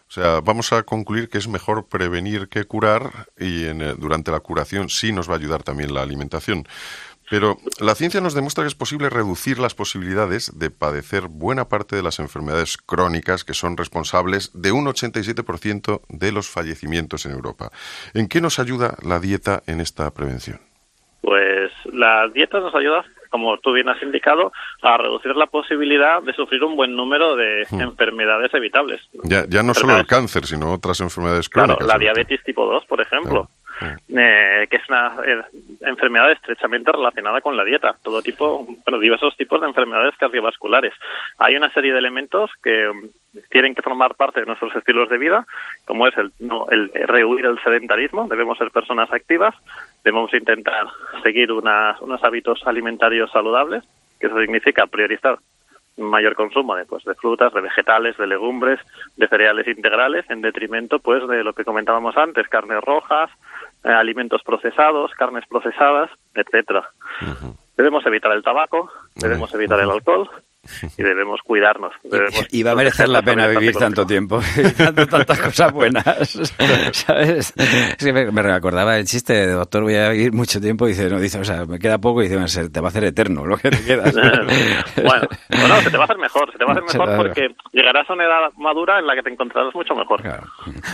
[0.07, 4.31] O sea, vamos a concluir que es mejor prevenir que curar y en, eh, durante
[4.31, 6.65] la curación sí nos va a ayudar también la alimentación.
[7.29, 11.95] Pero la ciencia nos demuestra que es posible reducir las posibilidades de padecer buena parte
[11.95, 17.69] de las enfermedades crónicas que son responsables de un 87% de los fallecimientos en Europa.
[18.13, 20.59] ¿En qué nos ayuda la dieta en esta prevención?
[21.21, 26.33] Pues la dieta nos ayuda como tú bien has indicado, a reducir la posibilidad de
[26.33, 27.81] sufrir un buen número de Hmm.
[27.81, 29.01] enfermedades evitables.
[29.23, 31.87] Ya, ya no solo el cáncer, sino otras enfermedades Claro, crónicas.
[31.87, 32.13] la sobre todo.
[32.15, 33.49] diabetes tipo 2, por ejemplo, Claro.
[33.81, 35.41] Eh, que es una eh,
[35.81, 40.93] enfermedad estrechamente relacionada con la dieta, todo tipo, bueno, diversos tipos de enfermedades cardiovasculares.
[41.37, 45.17] Hay una serie de elementos que mm, tienen que formar parte de nuestros estilos de
[45.17, 45.45] vida,
[45.85, 49.55] como es el, no, el rehuir el sedentarismo, debemos ser personas activas,
[50.03, 50.87] debemos intentar
[51.23, 53.83] seguir unas, unos hábitos alimentarios saludables,
[54.19, 55.39] que eso significa priorizar
[55.99, 58.79] mayor consumo de, pues, de frutas, de vegetales, de legumbres,
[59.17, 63.29] de cereales integrales, en detrimento pues de lo que comentábamos antes, carnes rojas,
[63.83, 66.89] eh, alimentos procesados, carnes procesadas, etcétera.
[67.77, 70.29] Debemos evitar el tabaco, debemos evitar el alcohol
[70.97, 71.93] y debemos cuidarnos.
[72.03, 74.41] Debemos Y va a merecer la pena vivir tanto tiempo,
[74.77, 76.05] dando tantas cosas buenas,
[76.91, 77.53] ¿sabes?
[77.57, 80.89] Es que me, me recordaba el chiste de doctor, voy a vivir mucho tiempo, y
[80.89, 82.87] dice, no, dice, o sea, me queda poco, y dice, "Va a ser- te va
[82.87, 84.03] a hacer eterno lo que te queda.
[84.11, 87.47] bueno, bueno, se te va a hacer mejor, se te va a hacer mejor porque
[87.71, 90.21] llegarás a una edad madura en la que te encontrarás mucho mejor.
[90.21, 90.43] Claro.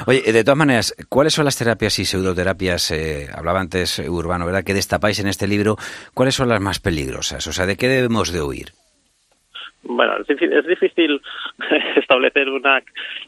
[0.05, 4.45] Oye, de todas maneras, ¿cuáles son las terapias y pseudoterapias, eh, hablaba antes eh, Urbano,
[4.45, 5.77] ¿verdad?, que destapáis en este libro,
[6.13, 7.45] ¿cuáles son las más peligrosas?
[7.47, 8.73] O sea, ¿de qué debemos de huir?
[9.85, 11.21] Bueno, es difícil, es difícil
[11.95, 12.81] establecer una,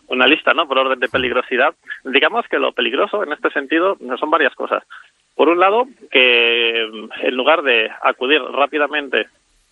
[0.07, 0.67] una lista, ¿no?
[0.67, 1.73] Por orden de peligrosidad.
[2.03, 4.83] Digamos que lo peligroso en este sentido son varias cosas.
[5.35, 9.27] Por un lado, que mm, en lugar de acudir rápidamente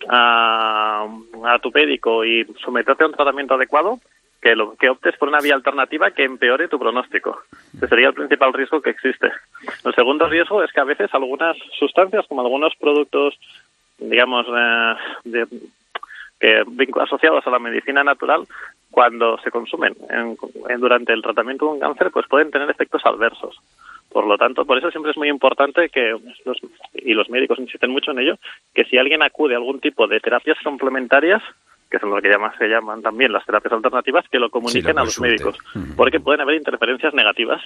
[0.10, 1.08] a,
[1.46, 4.00] a tu médico y someterte a un tratamiento adecuado,
[4.46, 7.42] que, lo, que optes por una vía alternativa que empeore tu pronóstico.
[7.76, 9.32] Ese sería el principal riesgo que existe.
[9.84, 13.40] El segundo riesgo es que a veces algunas sustancias, como algunos productos,
[13.98, 15.48] digamos, eh, de,
[16.40, 18.44] que vincu- asociados a la medicina natural,
[18.92, 20.38] cuando se consumen en-
[20.70, 23.58] en- durante el tratamiento de un cáncer, pues pueden tener efectos adversos.
[24.12, 26.58] Por lo tanto, por eso siempre es muy importante que, los,
[26.94, 28.36] y los médicos insisten mucho en ello,
[28.74, 31.42] que si alguien acude a algún tipo de terapias complementarias,
[31.90, 35.02] que son lo que llaman, se llaman también las terapias alternativas, que lo comuniquen lo
[35.02, 35.58] a los médicos,
[35.98, 37.62] porque pueden haber interferencias negativas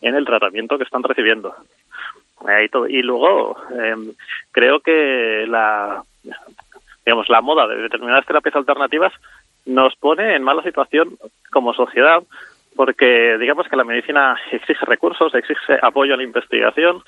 [0.00, 1.54] en el tratamiento que están recibiendo.
[2.48, 3.94] Eh, y, todo- y luego, eh,
[4.50, 6.02] creo que la,
[7.04, 9.12] digamos, la moda de determinadas terapias alternativas
[9.66, 11.16] nos pone en mala situación
[11.50, 12.22] como sociedad
[12.76, 17.02] porque digamos que la medicina exige recursos, exige apoyo a la investigación,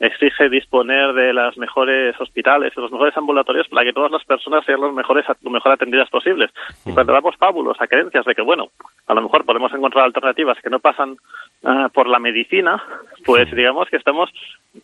[0.00, 4.64] exige disponer de las mejores hospitales, de los mejores ambulatorios para que todas las personas
[4.64, 6.50] sean los mejores, lo mejor atendidas posibles.
[6.84, 8.70] Y cuando damos pábulos a creencias de que, bueno,
[9.06, 11.16] a lo mejor podemos encontrar alternativas que no pasan
[11.62, 12.82] ah, por la medicina,
[13.24, 14.30] pues digamos que estamos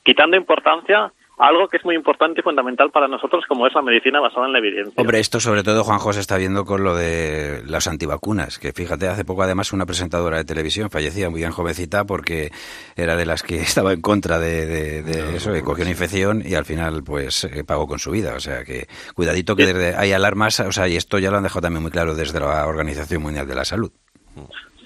[0.05, 4.21] quitando importancia algo que es muy importante y fundamental para nosotros, como es la medicina
[4.21, 4.95] basada en la evidencia.
[4.97, 9.09] Hombre, esto sobre todo, Juanjo, se está viendo con lo de las antivacunas, que fíjate,
[9.09, 12.51] hace poco además una presentadora de televisión fallecía muy bien jovencita porque
[12.97, 16.43] era de las que estaba en contra de, de- de eso, que cogió una infección
[16.45, 18.35] y al final pues eh, pagó con su vida.
[18.35, 21.43] O sea que cuidadito que desde, hay alarmas, o sea, y esto ya lo han
[21.43, 23.91] dejado también muy claro desde la Organización Mundial de la Salud.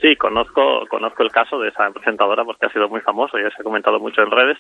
[0.01, 3.61] Sí, conozco, conozco el caso de esa presentadora porque ha sido muy famoso y se
[3.61, 4.59] ha comentado mucho en redes.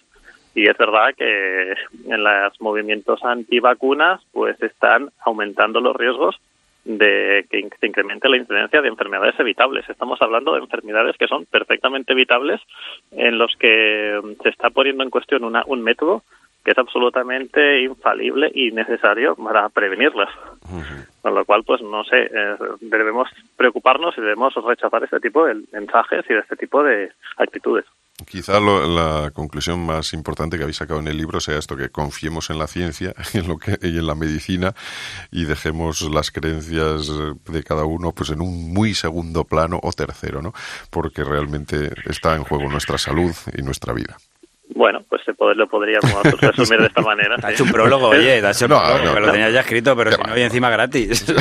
[0.54, 1.72] Y es verdad que
[2.06, 6.36] en los movimientos antivacunas pues están aumentando los riesgos
[6.84, 9.88] de que se incremente la incidencia de enfermedades evitables.
[9.88, 12.60] Estamos hablando de enfermedades que son perfectamente evitables
[13.12, 16.22] en los que mm, se está poniendo en cuestión una- un método
[16.62, 20.30] que es absolutamente infalible y necesario para prevenirlas.
[21.20, 25.62] Con lo cual, pues no sé, eh, debemos preocuparnos y debemos rechazar este tipo de
[25.72, 27.84] mensajes y de este tipo de actitudes.
[28.26, 31.90] Quizá lo- la conclusión más importante que habéis sacado en el libro sea esto, que
[31.90, 34.72] confiemos en la ciencia en lo que, y en la medicina
[35.32, 37.10] y dejemos las creencias
[37.46, 40.54] de cada uno pues en un muy segundo plano o tercero, ¿no?
[40.90, 44.16] Porque realmente está en juego nuestra salud y nuestra vida.
[44.74, 46.10] Bueno, pues se puede- lo podríamos
[46.40, 47.36] resumir de esta manera.
[47.36, 47.54] Te ha sí.
[47.54, 49.60] hecho un prólogo, oye, te ha hecho un No, prólogo, no, que lo tenía ya
[49.60, 51.24] escrito, pero si no, y encima gratis.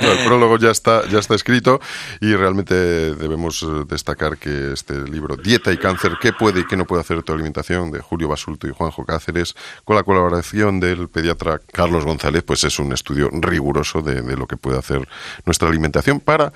[0.00, 1.80] No, el prólogo ya está, ya está escrito
[2.20, 6.76] y realmente debemos eh, destacar que este libro, Dieta y Cáncer, ¿qué puede y qué
[6.76, 7.90] no puede hacer tu alimentación?
[7.90, 9.54] de Julio Basulto y Juanjo Cáceres,
[9.84, 14.46] con la colaboración del pediatra Carlos González, pues es un estudio riguroso de, de lo
[14.46, 15.06] que puede hacer
[15.44, 16.52] nuestra alimentación para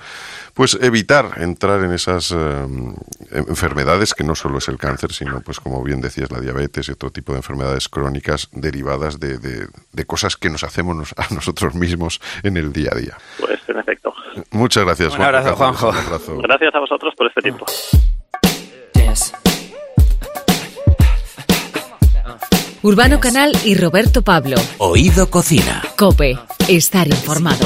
[0.53, 2.65] pues evitar entrar en esas eh,
[3.31, 6.91] enfermedades que no solo es el cáncer, sino pues como bien decías, la diabetes y
[6.91, 11.75] otro tipo de enfermedades crónicas derivadas de, de- de cosas que nos hacemos a nosotros
[11.75, 13.17] mismos en el día a día.
[13.39, 14.13] Pues en efecto.
[14.51, 15.89] Muchas gracias, Un abrazo, Juanjo.
[15.89, 16.37] Un abrazo.
[16.37, 17.65] Gracias a vosotros por este tiempo.
[22.81, 24.57] Urbano Canal y Roberto Pablo.
[24.77, 25.81] Oído Cocina.
[25.97, 26.37] Cope.
[26.67, 27.65] Estar informado.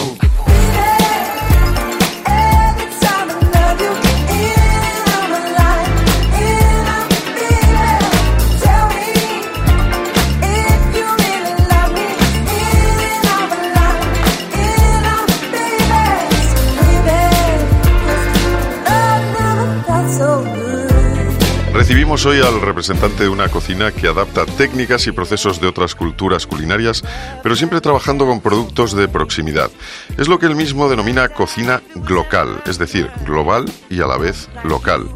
[21.89, 26.45] Recibimos hoy al representante de una cocina que adapta técnicas y procesos de otras culturas
[26.45, 27.03] culinarias,
[27.41, 29.71] pero siempre trabajando con productos de proximidad.
[30.15, 34.49] Es lo que él mismo denomina cocina glocal, es decir, global y a la vez
[34.63, 35.09] local.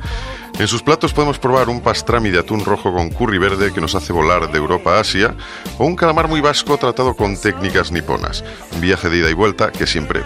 [0.58, 3.94] En sus platos podemos probar un pastrami de atún rojo con curry verde que nos
[3.94, 5.36] hace volar de Europa a Asia,
[5.78, 8.44] o un calamar muy vasco tratado con técnicas niponas.
[8.74, 10.24] Un viaje de ida y vuelta que siempre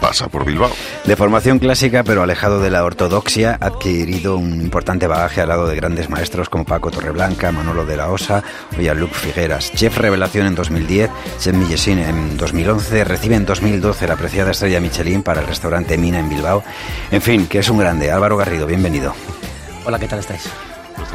[0.00, 0.70] pasa por Bilbao.
[1.04, 5.66] De formación clásica, pero alejado de la ortodoxia, ha adquirido un importante bagaje al lado
[5.66, 8.42] de grandes maestros como Paco Torreblanca, Manolo de la Osa
[8.76, 9.72] o Jean-Luc Figueras.
[9.72, 15.22] Chef revelación en 2010, chef Millesin en 2011, recibe en 2012 la apreciada estrella Michelin
[15.22, 16.64] para el restaurante Mina en Bilbao.
[17.10, 18.10] En fin, que es un grande.
[18.10, 19.14] Álvaro Garrido, bienvenido.
[19.84, 20.48] Hola, ¿qué tal estáis?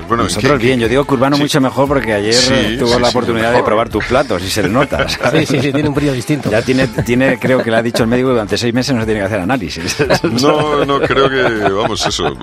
[0.08, 1.42] Bueno, Nosotros ¿qué- bien, yo digo Curbano Sí.
[1.44, 4.44] mucho mejor porque ayer Sí, eh, tuvo sí, la sí, oportunidad de probar tus platos
[4.44, 5.08] y se le nota.
[5.10, 5.50] Sí, ¿sabes?
[5.50, 6.50] sí, sí, tiene un brillo distinto.
[6.52, 9.02] Ya tiene, tiene, creo que le ha dicho el médico que durante seis meses no
[9.02, 9.96] se tiene que hacer análisis.
[10.42, 12.38] No, no creo que, vamos, eso,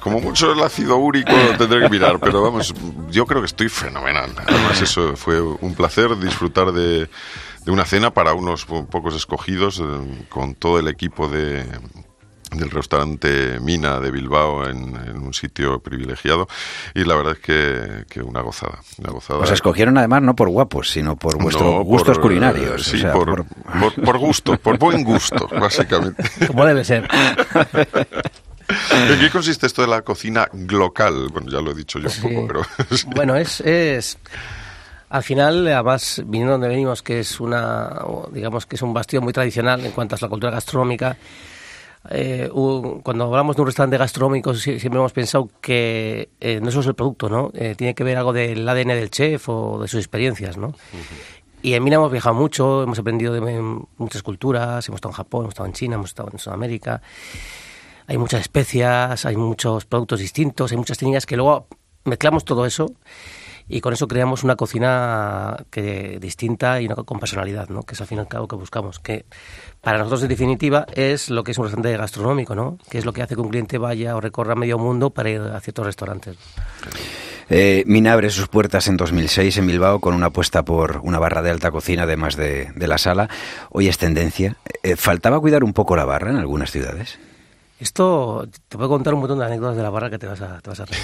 [0.00, 2.74] como mucho el ácido úrico tendré que mirar, pero vamos,
[3.10, 4.30] yo creo que estoy fenomenal.
[4.46, 7.08] Además, eso fue un placer disfrutar de,
[7.64, 11.64] de una cena para unos po- pocos escogidos, eh, con todo el equipo de
[12.52, 16.46] del restaurante Mina de Bilbao en, en un sitio privilegiado
[16.94, 19.40] y la verdad es que, que una gozada, una gozada.
[19.40, 22.70] Os escogieron además no por guapos, sino por vuestros No, gustos por, culinarios.
[22.70, 26.22] eh, o Sí, sea, por, por- por gusto, por buen gusto, básicamente.
[26.46, 27.08] Como debe ser.
[28.68, 31.28] ¿En qué consiste esto de la cocina glocal?
[31.32, 32.62] Bueno, ya lo he dicho yo un poco, pero...
[33.14, 34.18] Bueno, es, es.
[35.08, 37.90] Al final, además, viniendo donde venimos, que es una.
[38.32, 41.16] digamos que es un bastión muy tradicional en cuanto a la cultura gastronómica.
[42.10, 46.70] Eh, un- cuando hablamos de un restaurante gastronómico, si- siempre hemos pensado que eh, no
[46.70, 47.50] solo es el producto, ¿no?
[47.54, 50.74] Eh, tiene que ver algo del ADN del chef o de sus experiencias, ¿no?
[51.62, 53.40] Y en Mina hemos viajado mucho, hemos aprendido de
[53.98, 57.02] muchas culturas, hemos estado en Japón, hemos estado en China, hemos estado en Sudamérica.
[58.06, 61.66] Hay muchas especias, hay muchos productos distintos, hay muchas técnicas que luego
[62.04, 62.92] mezclamos todo eso
[63.68, 67.82] y con eso creamos una cocina que, distinta y una con personalidad, ¿no?
[67.82, 69.00] que es al fin y al cabo que buscamos.
[69.00, 69.24] Que
[69.80, 72.78] para nosotros, en definitiva, es lo que es un restaurante gastronómico, ¿no?
[72.88, 75.40] que es lo que hace que un cliente vaya o recorra medio mundo para ir
[75.40, 76.36] a ciertos restaurantes.
[77.48, 81.42] Eh, Mina abre sus puertas en 2006 en Bilbao con una apuesta por una barra
[81.42, 83.28] de alta cocina además de, la sala.
[83.70, 84.56] Hoy es tendencia.
[84.82, 87.18] Eh, ¿Faltaba cuidar un poco la barra en algunas ciudades?
[87.78, 90.60] Esto te puedo contar un montón de anécdotas de la barra que te vas a,
[90.60, 91.02] te vas a reír.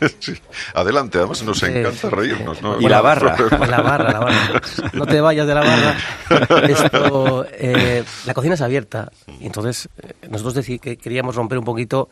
[0.00, 0.08] ¿no?
[0.18, 0.34] Sí.
[0.74, 2.60] Adelante, además nos encanta reírnos.
[2.62, 2.80] ¿no?
[2.80, 3.36] Y la barra.
[3.38, 4.62] La barra, la barra.
[4.92, 6.66] No te vayas de la barra.
[6.66, 9.10] Esto, eh, la cocina es abierta.
[9.38, 12.08] Y entonces, eh, nosotros queríamos romper un poquito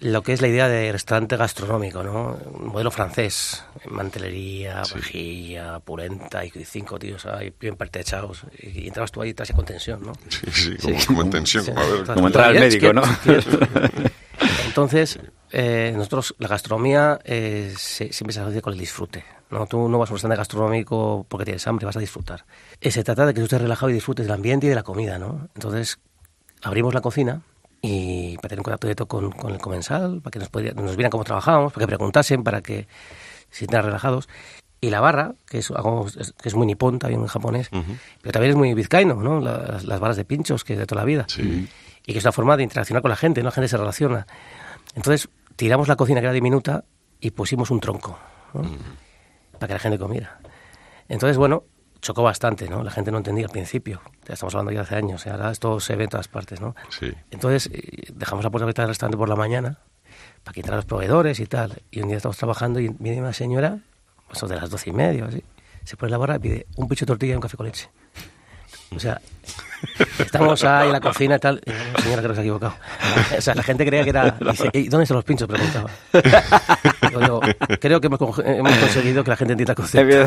[0.00, 2.38] lo que es la idea de restaurante gastronómico, ¿no?
[2.52, 3.64] Un modelo francés.
[3.88, 8.42] Mantelería, vajilla, purenta y cinco tíos ahí bien pertechados.
[8.58, 10.12] Y, y entrabas tú ahí tras con tensión, ¿no?
[10.28, 11.64] Sí, sí, como, como en tensión.
[11.64, 13.02] Sí, como, a ver, entonces, como entrar al médico, ¿no?
[14.66, 15.18] Entonces,
[15.50, 19.24] eh, nosotros, la gastronomía eh, se- siempre se asocia con el disfrute.
[19.50, 19.66] ¿no?
[19.66, 22.44] Tú no vas a un restaurante gastronómico porque tienes hambre, vas a disfrutar.
[22.80, 24.82] Eh, se trata de que tú estés relajado y disfrutes del ambiente y de la
[24.82, 25.18] comida.
[25.18, 25.48] ¿no?
[25.54, 25.98] Entonces,
[26.62, 27.42] abrimos la cocina
[27.80, 30.96] y para tener un contacto directo con, con el comensal, para que nos, pudiera- nos
[30.96, 32.86] vieran cómo trabajamos, para que preguntasen, para que
[33.50, 34.28] se sintieran relajados.
[34.80, 36.06] Y la barra, que es algo
[36.40, 37.68] que es muy nipón, también en japonés,
[38.22, 39.40] pero también es muy vizcaíno, ¿no?
[39.40, 41.26] La- Las, las barras de pinchos, que es de toda la vida.
[42.06, 43.46] Y que es una forma de interaccionar con la gente, ¿no?
[43.46, 44.26] La gente se relaciona.
[44.94, 46.84] Entonces, tiramos la cocina que era diminuta
[47.20, 48.18] y pusimos un tronco,
[48.54, 48.62] ¿no?
[49.58, 50.38] Para que la gente comiera.
[51.08, 51.64] Entonces, bueno,
[52.00, 52.82] chocó bastante, ¿no?
[52.82, 54.00] La gente no entendía al principio.
[54.26, 56.74] Ya estamos hablando ya hace años, y ahora esto se ve en todas partes, ¿no?
[56.90, 57.12] Sí.
[57.30, 59.78] Entonces, eh, dejamos la puerta abierta del restaurante por la mañana
[60.44, 61.82] para que entraran los proveedores y tal.
[61.90, 63.78] Y un día estamos trabajando y viene una señora,
[64.32, 65.42] eso de las doce y media, o así,
[65.84, 67.88] se pone la barra y pide un picho de tortilla y un café con leche.
[68.94, 69.20] O sea,
[70.18, 71.60] estamos ahí en la cocina y tal.
[71.64, 72.74] Y señora, creo que se ha equivocado.
[73.36, 74.36] O sea, la gente creía que era.
[74.40, 75.48] y dice, ¿y dónde están los pinchos?
[75.48, 75.90] Preguntaba.
[77.12, 77.40] Yo digo,
[77.80, 80.26] creo que hemos, con- hemos conseguido que la gente entienda el concepto.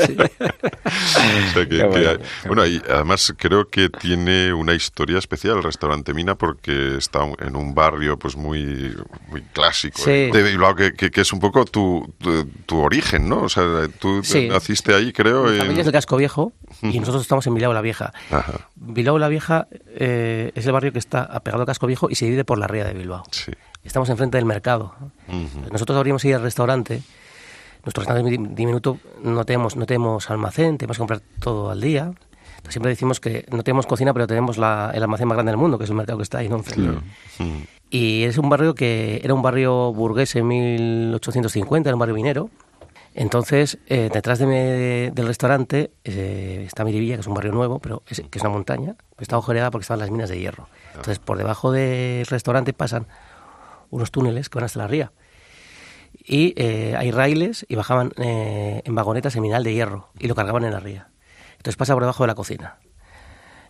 [0.00, 0.16] Sí.
[0.20, 4.74] O sea, que- Qué que bueno, hay- qué bueno, y además creo que tiene una
[4.74, 8.96] historia especial el restaurante Mina porque está en un barrio pues muy
[9.28, 10.10] muy clásico Sí.
[10.10, 13.42] eh, de Bilbao, que, que- que es un poco tu, tu, tu origen, ¿no?
[13.42, 13.64] O sea,
[13.98, 14.48] tú Sí.
[14.48, 15.44] naciste ahí, creo.
[15.44, 16.52] Mi en- familia es del Casco Viejo
[16.82, 18.12] y nosotros estamos en Bilbao la Vieja.
[18.30, 22.14] Ajá, Bilbao la Vieja eh, es el barrio que está apegado al Casco Viejo y
[22.14, 23.22] se divide por la ría de Bilbao.
[23.30, 23.52] sí.
[23.82, 24.94] Estamos enfrente del mercado.
[25.72, 27.00] Nosotros abrimos ahí el restaurante.
[27.82, 32.12] Nuestro restaurante diminuto, no tenemos, no tenemos almacén, tenemos que comprar todo al día.
[32.56, 35.56] Entonces, siempre decimos que no tenemos cocina, pero tenemos la- el almacén más grande del
[35.58, 36.56] mundo, que es el mercado que está ahí, ¿no?
[36.56, 36.98] Enfrente.
[37.88, 42.50] Y es un barrio que era un barrio burgués en 1850, era un barrio minero.
[43.14, 47.78] Entonces, eh, detrás de me- del restaurante eh, está Miribilla, que es un barrio nuevo,
[47.80, 48.94] pero es, que es una montaña.
[49.18, 50.68] Está ojereada porque estaban las minas de hierro.
[50.90, 53.06] Entonces, por debajo del restaurante pasan
[53.90, 55.12] unos túneles que van hasta la ría.
[56.24, 60.34] y eh, hay raíles y bajaban eh, en vagonetas en mineral de hierro y lo
[60.34, 61.08] cargaban en la ría.
[61.52, 62.78] Entonces pasa por debajo de la cocina.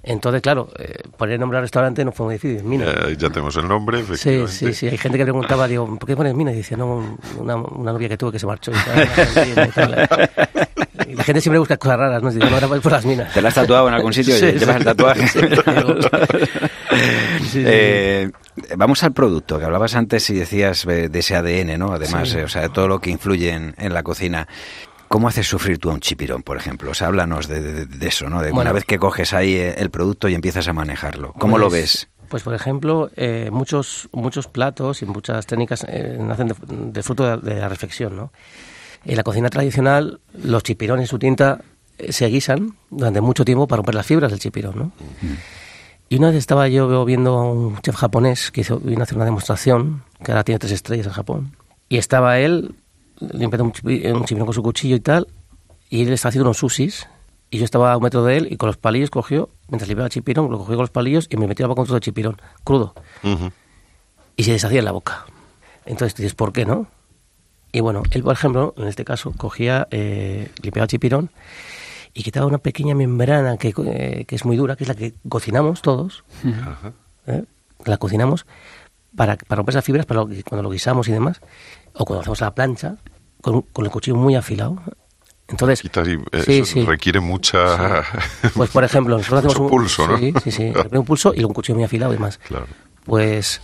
[0.03, 2.65] Entonces, claro, eh, poner nombre al restaurante no fue muy difícil.
[2.65, 2.87] Mina.
[2.87, 4.53] Eh, ya tenemos el nombre, Sí, efectivamente.
[4.53, 4.89] sí, sí.
[4.89, 6.53] Hay gente que preguntaba, digo, ¿por qué pones mina?
[6.53, 8.73] Y decía, no, una, una novia que tuve que se marchó.
[8.73, 9.51] Y,
[11.11, 12.31] y la gente siempre busca cosas raras, ¿no?
[12.31, 13.33] Y digo, no, era por las minas.
[13.33, 14.79] ¿Te la has tatuado en algún sitio y Sí, llevas sí.
[14.79, 15.29] el tatuaje?
[15.29, 15.41] Sí,
[17.41, 17.63] sí, sí.
[17.67, 18.31] Eh,
[18.77, 21.93] vamos al producto, que hablabas antes y decías eh, de ese ADN, ¿no?
[21.93, 22.39] Además, Sí.
[22.39, 24.47] eh, o sea, todo lo que influye en, en la cocina.
[25.11, 26.93] ¿Cómo haces sufrir tú a un chipirón, por ejemplo?
[26.93, 28.41] O sea, háblanos de, de- de eso, ¿no?
[28.43, 28.61] De Bueno.
[28.71, 31.33] una vez que coges ahí eh, el producto y empiezas a manejarlo.
[31.33, 32.09] ¿Cómo lo Pues- ves?
[32.29, 37.39] Pues, por ejemplo, eh, muchos, muchos platos y muchas técnicas eh, nacen de, de fruto
[37.39, 38.33] de, la reflexión, ¿no?
[39.05, 41.61] En la cocina tradicional, los chipirones, su tinta,
[41.99, 44.93] eh, se guisan durante mucho tiempo para romper las fibras del chipirón, ¿no?
[46.09, 49.17] Y una vez estaba yo viendo a un chef japonés que hizo, vino a hacer
[49.17, 51.57] una demostración, que ahora tiene tres estrellas en Japón,
[51.89, 52.77] y estaba él
[53.21, 55.27] limpiando un, chipi- un chipirón con su cuchillo y tal,
[55.89, 57.07] y él estaba haciendo unos sushis,
[57.51, 60.07] y yo estaba a un metro de él, y con los palillos cogió, mientras limpiaba
[60.07, 62.03] el chipirón, lo cogió con los palillos y me metió la boca con todo el
[62.03, 62.95] chipirón, crudo,
[63.25, 63.51] Ujú.
[64.37, 65.25] y se deshacía en la boca.
[65.87, 66.87] Entonces dices, ¿por qué no?
[67.73, 71.31] Y bueno, él, por ejemplo, en este caso, cogía, eh, limpiaba el chipirón
[72.15, 75.15] y quitaba una pequeña membrana que, eh, que es muy dura, que es la que
[75.29, 76.25] cocinamos todos.
[77.27, 77.45] ¿eh?
[77.85, 78.47] La cocinamos
[79.17, 81.41] para, para romper esas fibras, para lo cuando lo guisamos y demás,
[81.95, 82.97] o cuando hacemos a la plancha,
[83.41, 84.83] con, con el cuchillo muy afilado.
[85.49, 86.85] Entonces, y, eh, sí, eso sí.
[86.85, 88.05] requiere mucha...
[88.55, 90.17] Pues, por ejemplo, nosotros hacemos un pulso, ¿no?
[90.19, 90.73] Sí, sí, sí.
[90.93, 92.17] Un pulso y un cuchillo muy afilado y.
[92.17, 92.67] Claro.
[93.05, 93.61] Pues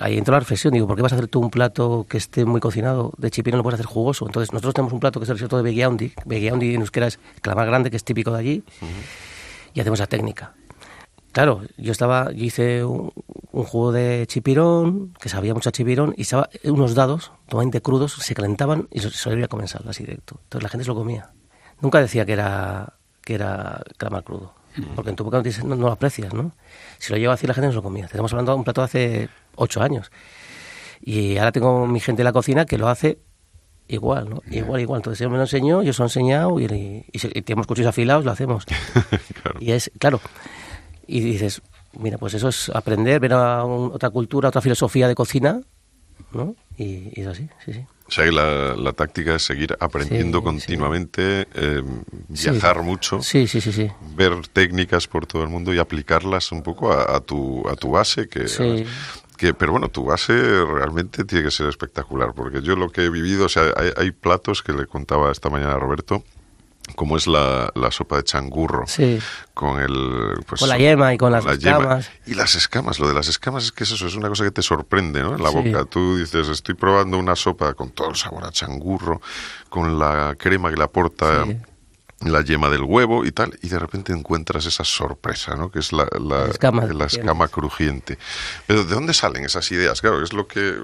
[0.00, 0.74] ahí entró la reflexión.
[0.74, 3.58] Digo, ¿por qué vas a hacer tú un plato que esté muy cocinado de chipirón?
[3.58, 4.26] Lo puedes hacer jugoso.
[4.26, 6.12] Entonces, nosotros tenemos un plato que es el risotto de beguiaundi.
[6.26, 8.64] Beguiaundi en euskera es calamar grande, que es típico de allí.
[9.72, 10.52] Y hacemos la técnica.
[11.32, 13.12] Claro, yo estaba, yo hice un,
[13.52, 18.14] un jugo de chipirón, que sabía mucho a chipirón, y estaba unos dados, totalmente crudos,
[18.14, 20.40] se calentaban y se servía a comensal, así directo.
[20.44, 21.30] Entonces la gente se lo comía.
[21.80, 24.54] Nunca decía que era, que era calamar crudo,
[24.96, 26.52] porque en tu boca no, no- no lo aprecias, ¿no?
[26.98, 28.06] Si lo lleva así la gente no se lo comía.
[28.06, 30.10] Estamos hablando de un plato de hace ocho años.
[31.00, 33.18] Y ahora tengo mi gente en la cocina que lo hace
[33.86, 34.42] igual, ¿no?
[34.50, 34.98] Igual, igual.
[35.00, 37.88] Entonces él me lo enseñó, yo se lo he enseñado y, y, y tenemos cuchillos
[37.90, 38.64] afilados, lo hacemos.
[39.42, 39.58] Claro.
[39.60, 40.20] Y es, claro,
[41.08, 41.62] y dices,
[41.98, 45.60] mira, pues eso es aprender, ver a un- otra cultura, otra filosofía de cocina,
[46.32, 46.54] ¿no?
[46.76, 47.84] Y, y es así, sí, sí.
[48.06, 51.82] O sea, que la, la táctica es seguir aprendiendo Sí, continuamente, eh,
[52.32, 52.50] Sí.
[52.50, 53.90] viajar mucho, Sí, sí, sí, sí.
[54.16, 57.90] ver técnicas por todo el mundo y aplicarlas un poco a, a tu, a tu
[57.90, 58.84] base, que, Sí.
[59.36, 63.10] que pero bueno, tu base realmente tiene que ser espectacular, porque yo lo que he
[63.10, 66.24] vivido, o sea, hay, hay platos que le contaba esta mañana a Roberto,
[66.94, 69.18] como es la, la sopa de changurro, Sí.
[69.54, 70.40] con el...
[70.46, 72.10] Pues, Con la yema y con las escamas.
[72.26, 74.50] Y las escamas, lo de las escamas es que es eso es una cosa que
[74.50, 75.36] te sorprende, ¿no?
[75.36, 75.56] En la Sí.
[75.56, 75.84] boca.
[75.84, 79.20] Tú dices, estoy probando una sopa con todo el sabor a changurro,
[79.68, 81.56] con la crema que le aporta Sí.
[82.20, 85.70] La yema del huevo y tal, y de repente encuentras esa sorpresa, ¿no?
[85.70, 88.18] Que es la, la, La escama la escama crujiente.
[88.66, 90.00] Pero ¿de dónde salen esas ideas?
[90.00, 90.74] Claro, es lo que...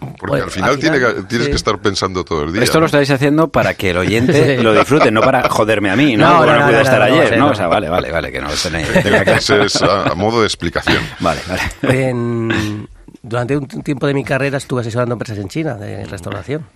[0.00, 1.50] Porque Bueno, al final, al tiene final, que- tienes sí.
[1.50, 2.62] que estar pensando todo el día.
[2.62, 2.86] Esto lo ¿no?
[2.86, 4.62] estáis haciendo para que el oyente Sí.
[4.62, 6.26] lo disfrute, no para joderme a mí, ¿no?
[6.28, 7.46] No, no, no, pude no, estar ayer, ¿no?
[7.46, 7.50] no.
[7.52, 8.88] O sea, vale, vale, vale, que no lo tenéis.
[9.02, 11.02] Tiene que ser a, a modo de explicación.
[11.20, 12.08] Vale, vale.
[12.10, 12.88] En-
[13.22, 16.66] durante un tiempo de mi carrera estuve asesorando empresas en China de restauración.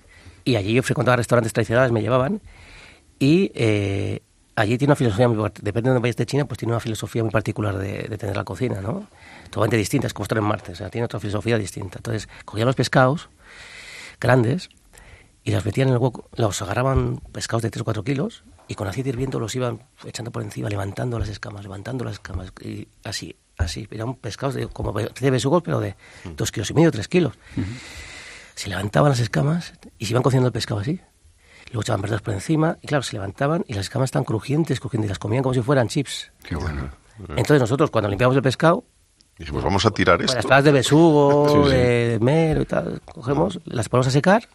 [0.44, 2.42] Y allí yo frecuentaba restaurantes tradicionales, me llevaban.
[3.24, 4.20] Y eh,
[4.54, 7.22] allí tiene una filosofía muy Depende de donde vayas de China, pues tiene una filosofía
[7.22, 9.08] muy particular de, de tener la cocina, ¿no?
[9.44, 12.00] Totalmente distinta, es como estar en Marte, o sea, tiene otra filosofía distinta.
[12.00, 13.30] Entonces, cogían los pescados
[14.20, 14.68] grandes
[15.42, 18.74] y los metían en el hueco, los agarraban pescados de 3 o 4 kilos y
[18.74, 22.88] con aceite hirviendo los iban echando por encima, levantando las escamas, levantando las escamas, y
[23.04, 23.88] así, así.
[23.90, 25.96] Eran pescados de, como de besugos, pero de
[26.36, 27.32] 2 kilos y medio, 3 kilos.
[28.54, 31.00] Se levantaban las escamas y se iban cociendo el pescado así.
[31.74, 35.08] Luego echaban verduras por encima y claro, se levantaban y las escamas estaban crujientes, crujientes,
[35.08, 36.30] y las comían como si fueran chips.
[36.44, 36.88] Qué bueno.
[37.30, 38.84] Entonces nosotros cuando limpiamos el pescado,
[39.36, 40.36] Dijimos, vamos a tirar con esto.
[40.36, 41.76] las palas de besugo, Sí, sí.
[41.76, 44.48] de mero y tal, cogemos, las ponemos a secar,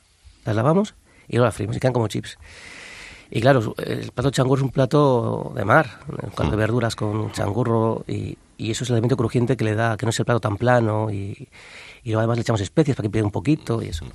[0.45, 0.95] las lavamos
[1.27, 2.37] y luego las freímos y quedan como chips.
[3.29, 5.99] Y claro, el plato de changurro es un plato de mar,
[6.35, 6.59] caldo de Mm.
[6.61, 10.11] verduras con changurro y, y eso es el elemento crujiente que le da, que no
[10.11, 11.49] es el plato tan plano y,
[12.03, 14.05] y luego además le echamos especias para que pegue un poquito y eso.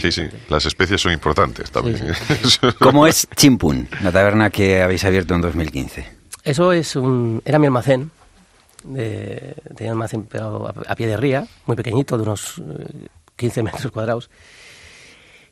[0.00, 1.98] Sí, sí, las especies son importantes también.
[2.44, 6.06] Sí, ¿Cómo es Chimpún, la taberna que habéis abierto en 2015?
[6.44, 8.10] Eso es un, era mi almacén,
[8.84, 13.06] de, tenía un almacén pero a, a pie de ría, muy pequeñito, de unos eh,
[13.36, 14.30] 15 metros cuadrados.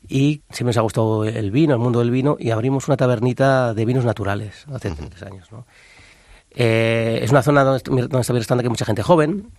[0.09, 3.75] Y siempre nos ha gustado el vino, el mundo del vino, y abrimos una tabernita
[3.75, 5.51] de vinos naturales hace tres años.
[5.51, 5.67] ¿no?
[6.51, 9.51] Eh, es una zona donde, donde está restaurante que hay mucha gente joven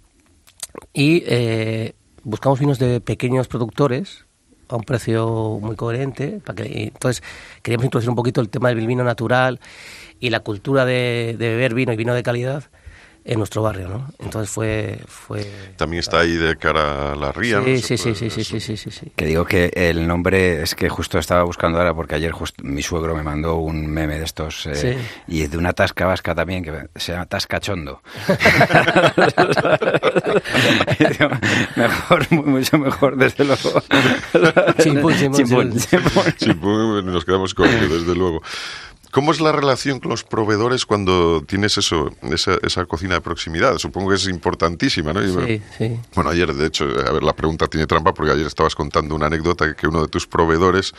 [0.93, 4.25] y eh, buscamos vinos de pequeños productores
[4.69, 6.41] a un precio muy coherente.
[6.43, 7.23] Para que, entonces,
[7.61, 9.59] queríamos introducir un poquito el tema del vino natural
[10.19, 12.65] y la cultura de, de beber vino y vino de calidad
[13.29, 14.07] en nuestro barrio, ¿no?
[14.19, 14.99] Entonces fue...
[15.05, 17.77] fue También está ahí de cara a la ría, sí, ¿no?
[17.79, 19.11] sí, sí, sí, sí, sí, sí, sí, sí.
[19.17, 22.81] Que digo que el nombre es que justo estaba buscando ahora porque ayer justo mi
[22.81, 24.95] suegro me mandó un meme de estos eh, Sí.
[25.27, 28.01] y de una tasca vasca también que se llama Tascachondo.
[31.75, 33.83] Mejor, mucho mejor, desde luego.
[34.81, 36.91] Chimpún, chimpún, Chimpún, chimpún.
[36.93, 38.41] pues, nos quedamos con ello, desde luego.
[39.11, 43.77] ¿Cómo es la relación con los proveedores cuando tienes eso, esa, esa cocina de proximidad?
[43.77, 45.21] Supongo que es importantísima, ¿no?
[45.45, 45.99] Sí, sí.
[46.13, 49.27] Bueno, ayer, de hecho, a ver, la pregunta tiene trampa porque ayer estabas contando una
[49.27, 50.93] anécdota que uno de tus proveedores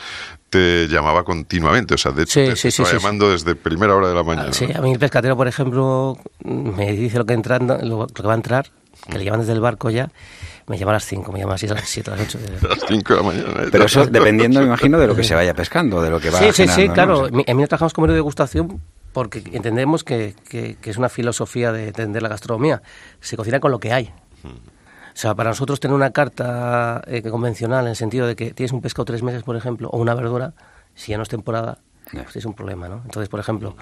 [0.51, 1.95] te llamaba continuamente.
[1.95, 4.15] O sea, de hecho, Sí, te, sí, te sí, estaba llamando desde primera hora de
[4.15, 4.49] la mañana.
[4.51, 4.79] Ah, Sí, ¿no?
[4.79, 8.33] a mí el pescatero, por ejemplo, me dice lo que, entrando, lo, lo que va
[8.33, 8.71] a entrar,
[9.11, 10.11] que le llaman desde el barco ya,
[10.69, 12.39] me llama a las 5, me llama así a las 7, a las 8.
[12.65, 13.63] A las 5 de la mañana.
[13.65, 13.69] ¿eh?
[13.73, 16.39] Pero eso dependiendo, me imagino, de lo que se vaya pescando, de lo que va
[16.39, 16.95] Sí, sí, sí, ¿no?
[16.95, 17.21] claro.
[17.21, 18.81] O sea, Mi- En mí no trabajamos con menú de degustación
[19.13, 22.83] porque entendemos que, que- que es una filosofía de entender la gastronomía.
[23.21, 24.13] Se cocina con lo que hay.
[24.45, 28.71] O sea, para nosotros tener una carta eh, convencional en el sentido de que tienes
[28.73, 30.53] un pescado tres meses, por ejemplo, o una verdura,
[30.95, 31.79] si ya no es temporada,
[32.13, 33.03] pues es un problema, ¿no?
[33.05, 33.75] Entonces, por ejemplo,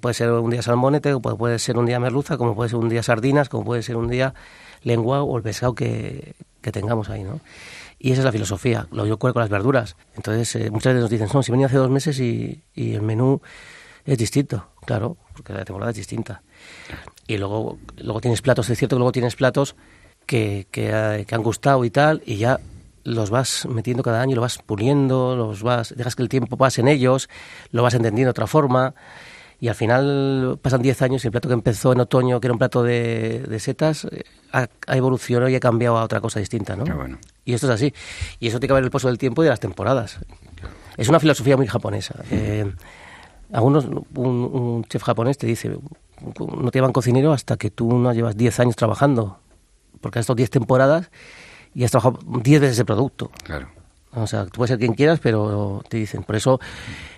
[0.00, 2.78] puede ser un día salmonete, o puede, puede ser un día merluza, como puede ser
[2.78, 4.34] un día sardinas, como puede ser un día
[4.82, 7.40] lengua o el pescado que, que tengamos ahí, ¿no?
[7.98, 9.96] Y esa es la filosofía, lo yo ocurre con las verduras.
[10.16, 13.02] Entonces, eh, muchas veces nos dicen, no, si venía hace dos meses y, y el
[13.02, 13.42] menú
[14.06, 16.42] es distinto, claro, porque la temporada es distinta.
[17.26, 19.76] Y luego, luego tienes platos, es cierto que luego tienes platos
[20.24, 22.58] que, que, eh, que han gustado y tal, y ya
[23.04, 26.80] los vas metiendo cada año, lo vas puliendo, los vas, dejas que el tiempo pase
[26.80, 27.28] en ellos,
[27.70, 28.94] lo vas entendiendo de otra forma,
[29.60, 32.52] y al final pasan 10 años y el plato que empezó en otoño, que era
[32.52, 36.40] un plato de, de setas, eh, ha, ha evolucionado y ha cambiado a otra cosa
[36.40, 36.84] distinta, ¿no?
[36.84, 37.18] Qué bueno.
[37.44, 37.92] Y esto es así.
[38.38, 40.18] Y eso tiene que ver el paso del tiempo y de las temporadas.
[40.96, 42.22] Es una filosofía muy japonesa.
[42.30, 42.72] Eh,
[43.52, 48.12] algunos, un, un chef japonés te dice, no te llaman cocinero hasta que tú no
[48.14, 49.40] llevas 10 años trabajando,
[50.00, 51.10] porque has estado 10 temporadas
[51.74, 53.30] y has trabajado 10 veces ese producto.
[53.44, 53.68] Claro.
[54.14, 56.22] O sea, tú puedes ser quien quieras, pero te dicen.
[56.24, 56.60] Por eso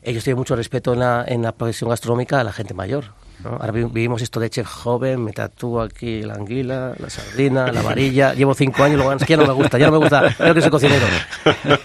[0.02, 3.04] ellos tienen mucho respeto en la, en la profesión gastronómica a la gente mayor.
[3.42, 3.50] ¿no?
[3.50, 7.82] Ahora vi- vivimos esto de chef joven, me tatúo aquí la anguila, la sardina, la
[7.82, 8.34] varilla.
[8.36, 10.32] Llevo cinco años y luego es que ya no me gusta, ya no me gusta,
[10.36, 11.06] creo que soy cocinero.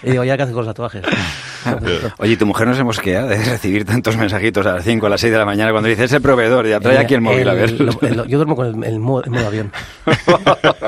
[0.04, 1.02] Y digo, ya que haces con los tatuajes.
[2.18, 5.10] Oye, ¿y tu mujer no se mosquea de recibir tantos mensajitos a las 5 a
[5.10, 6.66] las 6 de la mañana cuando dices el proveedor?
[6.68, 7.70] Ya trae aquí el móvil, a ver.
[7.70, 9.72] El- lo- el- yo duermo con el, el modo, el modo avión.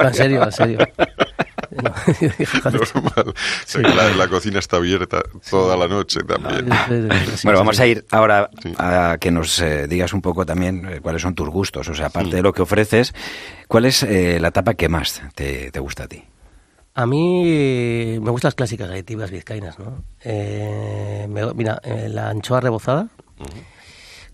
[0.03, 0.79] En serio, en serio.
[1.71, 3.35] Normal.
[3.97, 6.69] La, la cocina está abierta toda la noche también.
[7.45, 8.73] Bueno, vamos a ir ahora Sí.
[8.79, 11.89] a que nos eh, digas un poco también eh, cuáles son tus gustos.
[11.89, 13.15] O sea, aparte de lo que ofreces,
[13.69, 16.25] ¿cuál es eh, la tapa que más te, te gusta a ti?
[16.95, 20.03] A mí eh, me gustan las clásicas galletivas vizcaínas, ¿no?
[20.25, 23.09] Eh, me- mira, eh, la anchoa rebozada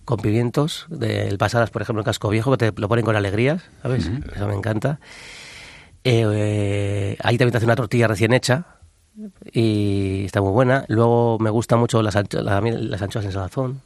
[0.05, 3.63] con pimientos, del pasadas, por ejemplo, en Casco Viejo, que te lo ponen con alegrías,
[3.83, 4.09] ¿sabes?
[4.35, 5.01] Eso me encanta.
[6.09, 8.65] Eh, ahí también te hace una tortilla recién hecha
[9.53, 10.85] y está muy buena.
[10.89, 13.81] Luego me gustan mucho las, ancho- la- las anchoas en salazón.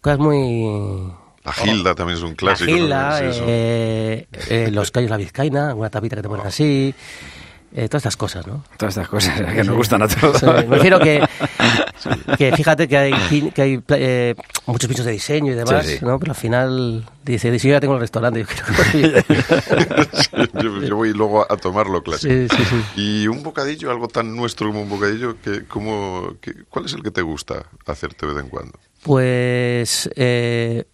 [0.00, 1.12] Cosas muy...
[1.44, 2.70] La gilda también es un clásico.
[2.70, 6.94] La gilda, eh, eh, los callos la vizcaína, una tapita que te ponen así,
[7.74, 8.64] eh, todas estas cosas, ¿no?
[8.76, 10.38] Todas estas cosas que nos gustan a todos.
[10.38, 11.22] Sí, me refiero que,
[12.38, 14.34] que fíjate que hay, pin- que hay eh,
[14.66, 16.04] muchos pisos de diseño y demás, Sí, sí.
[16.04, 16.18] ¿no?
[16.18, 19.22] Pero al final dice, dice, yo ya tengo el restaurante, yo quiero
[20.12, 22.32] Sí, yo, yo voy luego a, tomar lo clásico.
[22.32, 22.64] Sí, sí,
[22.94, 23.00] sí.
[23.00, 27.02] Y un bocadillo, algo tan nuestro como un bocadillo, que, como, que, ¿cuál es el
[27.02, 28.78] que te gusta hacerte de vez en cuando?
[29.02, 30.84] Pues eh,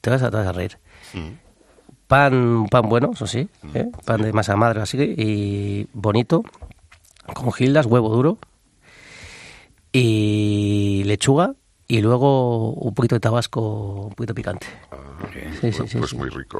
[0.00, 0.78] te, vas a, te vas a reír.
[1.14, 1.49] Mm.
[2.10, 3.86] Pan, pan bueno, eso sí, ¿eh?
[4.04, 6.42] pan de masa madre así, y bonito,
[7.34, 8.36] con gildas, huevo duro,
[9.92, 11.54] y lechuga,
[11.86, 14.66] y luego un poquito de tabasco, un poquito picante.
[15.60, 16.16] Sí, sí, pues sí.
[16.16, 16.58] muy rico.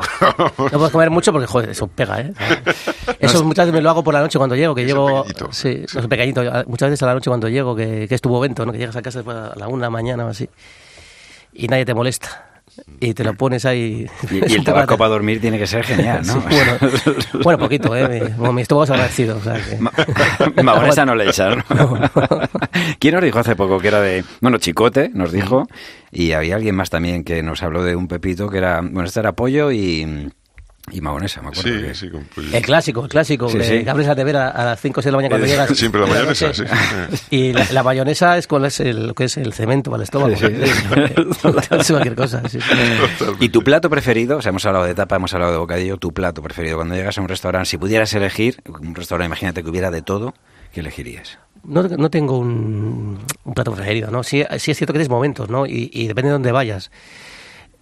[0.70, 2.32] No puedes comer mucho porque, joder, eso pega, ¿eh?
[3.18, 5.24] Eso muchas veces me lo hago por la noche cuando llego, que llego...
[5.24, 5.53] pequeñito.
[5.53, 6.42] Sí, no pequeñito.
[6.68, 8.70] Muchas veces a la noche cuando llego, que, que es tu momento, ¿no?
[8.70, 10.48] Que llegas a casa después a la una de la mañana o así,
[11.53, 12.49] y nadie te molesta.
[13.00, 14.06] Y te lo pones ahí...
[14.30, 16.34] Y, el tabaco para dormir tiene que ser genial, ¿no?
[16.34, 16.78] Sí, bueno,
[17.44, 18.32] bueno, poquito, ¿eh?
[18.38, 19.76] Mi, mi estómago se ha agradecido, o sea que...
[19.78, 19.92] Ma-
[20.62, 21.64] Mahonesa no le echas, ¿no?
[22.98, 24.24] ¿Quién nos dijo hace poco que era de...
[24.40, 25.66] Bueno, Chicote nos dijo,
[26.10, 28.80] y había alguien más también que nos habló de un pepito que era...
[28.80, 30.30] Bueno, este era pollo y...
[30.93, 31.70] Y mahonesa, me acuerdo.
[31.70, 32.49] Sí, que- sí, con pollo.
[32.57, 33.84] El clásico, el clásico, Sí, que sí.
[33.84, 35.76] que abres la a las 5 o 6 de la mañana cuando Eh, llegas.
[35.78, 36.62] siempre la mayonesa, sí.
[37.30, 40.05] Y la, la mayonesa es, cuál es el, lo que es el cemento para el
[40.05, 40.34] estómago.
[40.36, 40.53] Sí, sí.
[41.80, 42.43] Es cualquier cosa.
[43.41, 44.38] ¿Y tu plato preferido?
[44.38, 45.97] O sea, hemos hablado de tapa, hemos hablado de bocadillo.
[45.97, 46.76] ¿Tu plato preferido?
[46.76, 50.34] Cuando llegas a un restaurante, si pudieras elegir, un restaurante, imagínate que hubiera de todo,
[50.72, 51.38] ¿qué elegirías?
[51.62, 54.22] no, no tengo un, un plato preferido, ¿no?
[54.22, 55.66] Sí, sí es cierto que tienes momentos, ¿no?
[55.66, 56.91] Y, y depende de dónde vayas.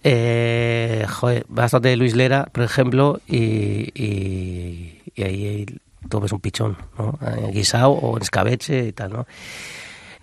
[0.03, 5.65] Eh, joder, bastante de Luis Lera, por ejemplo, y, y, y ahí
[6.07, 7.19] todo es un pichón, ¿no?
[7.21, 9.27] En guisado o en escabeche y tal, ¿no?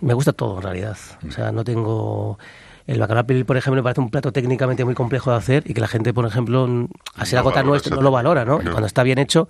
[0.01, 0.97] Me gusta todo, en realidad.
[1.27, 2.37] O sea, no tengo...
[2.87, 5.73] El bacalao pilil, por ejemplo, me parece un plato técnicamente muy complejo de hacer y
[5.73, 8.61] que la gente, por ejemplo, así la gota nuestra no lo valora, ¿no?
[8.61, 9.49] Y cuando está bien hecho,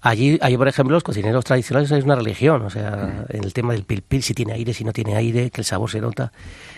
[0.00, 3.72] allí, allí, por ejemplo, los cocineros tradicionales es una religión, o sea, en el tema
[3.72, 6.30] del pil pil, si tiene aire, si no tiene aire, que el sabor se nota.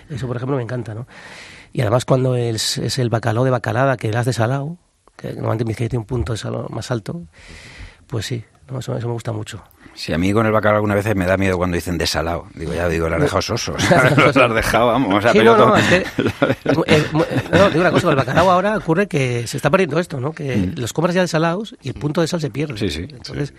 [0.09, 1.07] Eso, por ejemplo, me encanta, ¿no?
[1.73, 4.77] Y además cuando es, es el bacalao de bacalada que das de salado,
[5.17, 7.23] que normalmente mi tiene un punto de salado más alto,
[8.07, 9.63] pues sí, no, eso, eso me gusta mucho.
[9.95, 12.47] Sí, a mí con el bacalao algunas veces me da miedo cuando dicen desalado.
[12.55, 13.73] Digo, ya digo, lo has dejado soso.
[14.17, 15.25] lo has dejado, vamos.
[15.33, 15.97] Sí, no, no, es que,
[16.87, 17.05] eh,
[17.53, 20.33] no, digo una cosa, con el bacalao ahora ocurre que se está perdiendo esto, ¿no?
[20.33, 22.75] Que los compras ya desalados y el punto de sal se pierde.
[22.75, 22.79] Mm.
[22.79, 23.53] Sí, sí, Entonces,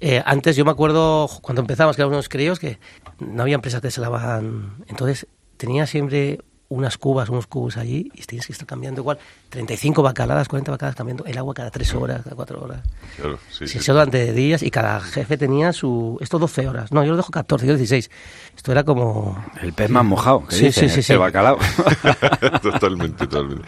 [0.00, 2.78] eh, antes yo me acuerdo cuando empezamos, que éramos unos críos, que
[3.20, 4.84] no había empresas que desalaban.
[4.88, 5.28] Entonces,
[5.58, 6.40] tenía siempre
[6.74, 9.18] unas cubas, unos cubos allí y tienes que estar cambiando igual
[9.50, 12.80] 35 bacaladas, 40 bacaladas cambiando el agua cada 3 horas, cada 4 horas.
[13.16, 13.78] Claro, sí, Sí, sí.
[13.78, 16.18] eso durante días y cada jefe tenía su...
[16.20, 16.92] Esto 12 horas.
[16.92, 18.10] No, yo lo dejo 14, yo 16.
[18.56, 19.44] Esto era como...
[19.60, 21.12] El pez más mojado, que Sí, sí, sí, sí.
[21.12, 21.58] el bacalao.
[22.62, 23.64] totalmente, totalmente.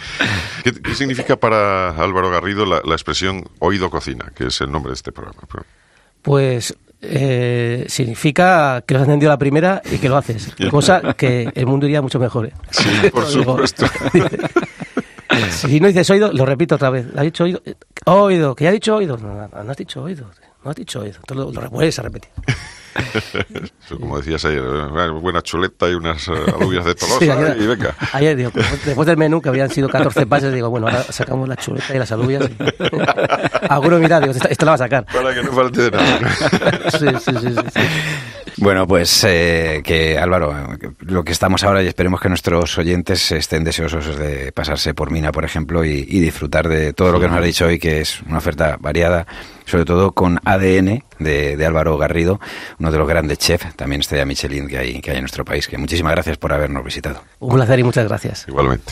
[0.63, 4.91] ¿Qué, qué significa para Álvaro Garrido la, la expresión oído cocina, que es el nombre
[4.91, 5.41] de este programa?
[6.23, 6.75] Pues
[7.07, 10.55] eh, significa que lo has entendido la primera y que lo haces.
[10.71, 12.47] Cosa que el mundo iría mucho mejor.
[12.47, 12.53] ¿eh?
[12.71, 13.87] Sí, por supuesto.
[15.51, 17.07] si no dices oído, lo repito otra vez.
[17.17, 17.63] ¿Has dicho oído?
[17.65, 17.75] Eh,
[18.07, 19.17] Oído, que ya has dicho oído.
[19.17, 20.31] No, no, no has dicho oído.
[20.63, 21.17] No has dicho oído.
[21.17, 22.31] Entonces lo, lo vuelves a repetir.
[22.95, 27.57] Eso, como decías ayer, una buena chuleta y unas eh, alubias de Tolosa Sí, ayer,
[27.61, 27.95] y venga.
[28.13, 31.49] ayer digo, después, después del menú, que habían sido 14 pases, digo, bueno, ahora sacamos
[31.49, 32.49] la chuleta y las alubias.
[33.69, 35.05] Alguno mira, digo, esta, esta la va a sacar.
[35.07, 36.19] Para que no falte de nada.
[36.91, 37.81] Sí, sí, sí, sí, sí.
[38.59, 40.55] Bueno, pues eh, que Álvaro,
[41.01, 45.33] lo que estamos ahora y esperemos que nuestros oyentes estén deseosos de pasarse por Mina,
[45.33, 48.21] por ejemplo, y, y disfrutar de todo lo que nos ha dicho hoy, que es
[48.23, 49.27] una oferta variada,
[49.67, 52.41] sobre todo con ADN de, de Álvaro Garrido,
[52.79, 55.69] uno de los grandes chefs, también estrella Michelin que hay, que hay en nuestro país.
[55.69, 57.23] Que muchísimas gracias por habernos visitado.
[57.39, 58.47] Un placer y muchas gracias.
[58.49, 58.85] Igualmente.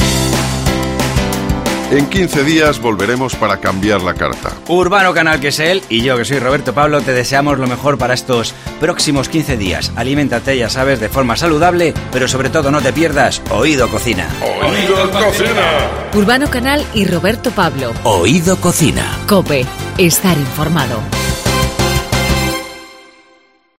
[1.93, 4.51] En 15 días volveremos para cambiar la carta.
[4.67, 7.99] Urbano Canal, que es él, y yo, que soy Roberto Pablo, te deseamos lo mejor
[7.99, 9.93] para estos próximos 15 días.
[9.95, 14.27] Aliméntate, ya sabes, de forma saludable, pero sobre todo no te pierdas Oído Cocina.
[14.41, 15.91] Oído Cocina.
[16.15, 17.93] Urbano Canal y Roberto Pablo.
[18.05, 19.19] Oído Cocina.
[19.29, 19.67] Cope.
[19.99, 21.22] Estar informado.